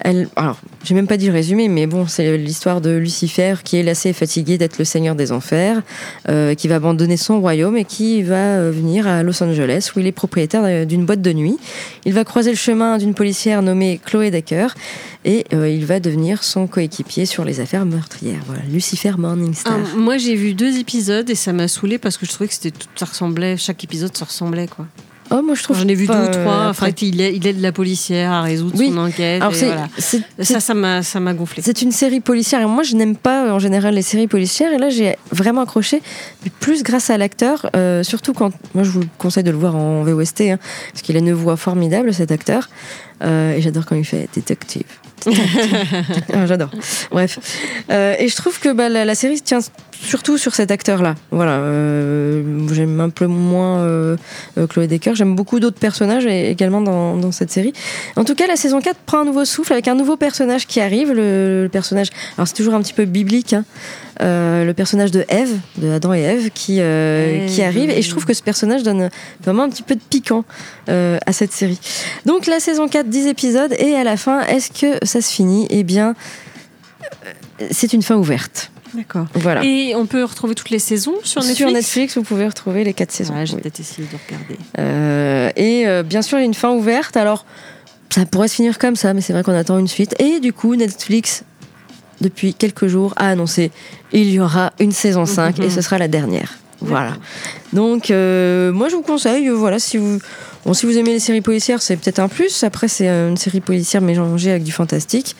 [0.00, 3.76] elle, alors, j'ai même pas dit le résumé, mais bon, c'est l'histoire de Lucifer qui
[3.76, 5.82] est lassé et fatigué d'être le seigneur des enfers,
[6.28, 10.00] euh, qui va abandonner son royaume et qui va euh, venir à Los Angeles où
[10.00, 11.56] il est propriétaire d'une boîte de nuit.
[12.04, 14.68] Il va croiser le chemin d'une policière nommée Chloé Decker
[15.24, 18.42] et euh, il va devenir son coéquipier sur les affaires meurtrières.
[18.46, 19.74] Voilà, Lucifer Morningstar.
[19.76, 22.54] Ah, moi, j'ai vu deux épisodes et ça m'a saoulé parce que je trouvais que
[22.54, 24.86] c'était tout, ça ressemblait, chaque épisode se ressemblait quoi.
[25.30, 25.78] Oh, moi je trouve.
[25.78, 26.52] J'en ai vu deux ou trois.
[26.66, 28.90] euh, Enfin, il aide, la policière à résoudre Oui.
[28.90, 29.40] son enquête.
[29.42, 29.88] Alors et voilà.
[30.40, 31.62] Ça, ça m'a, ça m'a gonflé.
[31.64, 34.78] C'est une série policière et moi je n'aime pas en général les séries policières et
[34.78, 36.02] là j'ai vraiment accroché,
[36.44, 39.76] mais plus grâce à l'acteur, euh, surtout quand moi je vous conseille de le voir
[39.76, 40.58] en VOST hein,
[40.92, 42.68] parce qu'il a une voix formidable cet acteur
[43.20, 44.86] Euh, et j'adore quand il fait détective.
[46.32, 46.70] Ah, J'adore.
[47.10, 47.38] Bref.
[47.90, 49.58] Euh, et je trouve que bah, la, la série tient
[50.00, 51.14] surtout sur cet acteur-là.
[51.30, 51.52] Voilà.
[51.58, 54.16] euh, J'aime un peu moins euh,
[54.68, 55.14] Chloé Decker.
[55.14, 57.72] J'aime beaucoup d'autres personnages également dans, cette série.
[58.16, 60.80] En tout cas, la saison 4 prend un nouveau souffle avec un nouveau personnage qui
[60.80, 61.12] arrive.
[61.12, 62.08] Le, le personnage.
[62.36, 63.52] Alors, c'est toujours un petit peu biblique.
[63.54, 63.64] hein.
[64.20, 67.90] Euh, le personnage de Ève, de Adam et Ève, qui, euh, qui arrive.
[67.90, 69.10] Et je trouve que ce personnage donne
[69.44, 70.44] vraiment un petit peu de piquant
[70.88, 71.78] euh, à cette série.
[72.26, 75.68] Donc la saison 4, 10 épisodes, et à la fin, est-ce que ça se finit?
[75.70, 76.16] Eh bien,
[77.70, 78.72] c'est une fin ouverte.
[78.94, 79.26] D'accord.
[79.34, 79.62] Voilà.
[79.64, 82.94] Et on peut retrouver toutes les saisons sur Netflix Sur Netflix, vous pouvez retrouver les
[82.94, 83.34] 4 saisons.
[83.44, 83.60] J'ai Oui.
[83.60, 85.52] peut-être essayé de regarder.
[85.56, 87.16] Et bien sûr, il y a une fin ouverte.
[87.16, 87.44] Alors,
[88.10, 90.14] ça pourrait se finir comme ça, mais c'est vrai qu'on attend une suite.
[90.20, 91.44] Et du coup, Netflix,
[92.20, 93.70] depuis quelques jours, a annoncé
[94.12, 96.58] il y aura une saison 5 et ce sera la dernière.
[96.80, 97.16] Voilà.
[97.72, 100.18] Donc, euh, moi, je vous conseille, euh, voilà, si vous,
[100.64, 102.62] bon, si vous aimez les séries policières, c'est peut-être un plus.
[102.62, 105.34] Après, c'est euh, une série policière mélangée avec du fantastique.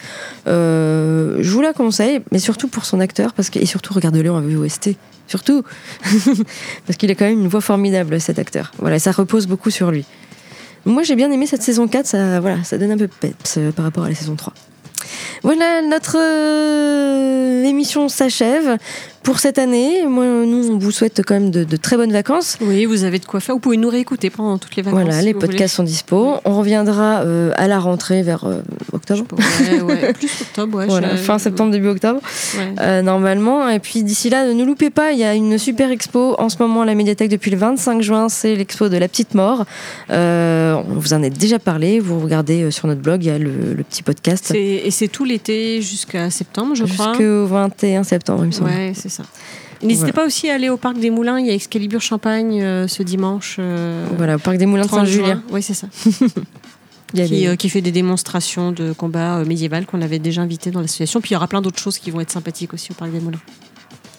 [0.47, 4.33] Euh, je vous la conseille, mais surtout pour son acteur, parce que, et surtout, regardez-le
[4.33, 4.97] en VOST.
[5.29, 5.63] Surtout,
[6.87, 8.73] parce qu'il a quand même une voix formidable, cet acteur.
[8.79, 10.05] Voilà, ça repose beaucoup sur lui.
[10.87, 13.59] Moi, j'ai bien aimé cette saison 4, ça, voilà, ça donne un peu de peps
[13.77, 14.55] par rapport à la saison 3.
[15.43, 18.77] Voilà, notre euh, émission s'achève
[19.23, 20.07] pour cette année.
[20.07, 22.57] Moi, nous, on vous souhaite quand même de, de très bonnes vacances.
[22.61, 23.55] Oui, vous avez de quoi faire.
[23.55, 25.01] Vous pouvez nous réécouter pendant toutes les vacances.
[25.03, 26.37] Voilà, si les podcasts sont dispo.
[26.45, 28.61] On reviendra euh, à la rentrée vers euh,
[28.93, 29.25] octobre.
[29.61, 30.13] Ouais, ouais.
[30.15, 30.87] Plus octobre, ouais.
[30.87, 32.21] Voilà, je- fin septembre, début octobre,
[32.81, 33.69] euh, normalement.
[33.69, 36.57] Et puis d'ici là, ne loupez pas, il y a une super expo en ce
[36.59, 38.29] moment à la médiathèque depuis le 25 juin.
[38.29, 39.65] C'est l'expo de la petite mort.
[40.11, 42.01] On vous en a déjà parlé.
[42.01, 44.53] Vous regardez sur notre blog, il y a le, le petit podcast.
[44.55, 47.13] Et c'est tout l'été jusqu'à septembre, je crois.
[47.13, 48.71] Jusqu'au 21 septembre, il me semble.
[48.71, 49.25] Ouais, c'est ça.
[49.83, 50.13] N'hésitez Voilà.
[50.15, 51.39] pas aussi à aller au Parc des Moulins.
[51.39, 53.57] Il y a Excalibur Champagne euh, ce dimanche.
[53.59, 55.43] euh, Voilà, au parc des Moulins de 30 Saint-Julien.
[55.51, 55.87] Oui, c'est ça.
[57.15, 60.19] Il y a Qui, des- euh, qui fait des démonstrations de combat médiéval qu'on avait
[60.19, 61.21] déjà invité dans l'association.
[61.23, 63.21] Puis il y aura plein d'autres choses qui vont être sympathiques aussi au Parc des
[63.21, 63.41] Moulins.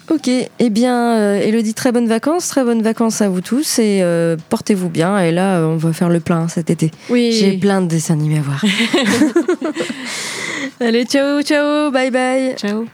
[0.10, 4.38] Ok, eh bien, Elodie, très bonnes vacances, très bonnes vacances à vous tous et euh,
[4.50, 5.20] portez-vous bien.
[5.20, 6.90] Et là, on va faire le plein cet été.
[7.12, 7.32] Oui.
[7.32, 8.64] J'ai plein de dessins animés à voir.
[10.80, 12.56] Allez, ciao, ciao, bye bye.
[12.58, 12.86] Ciao.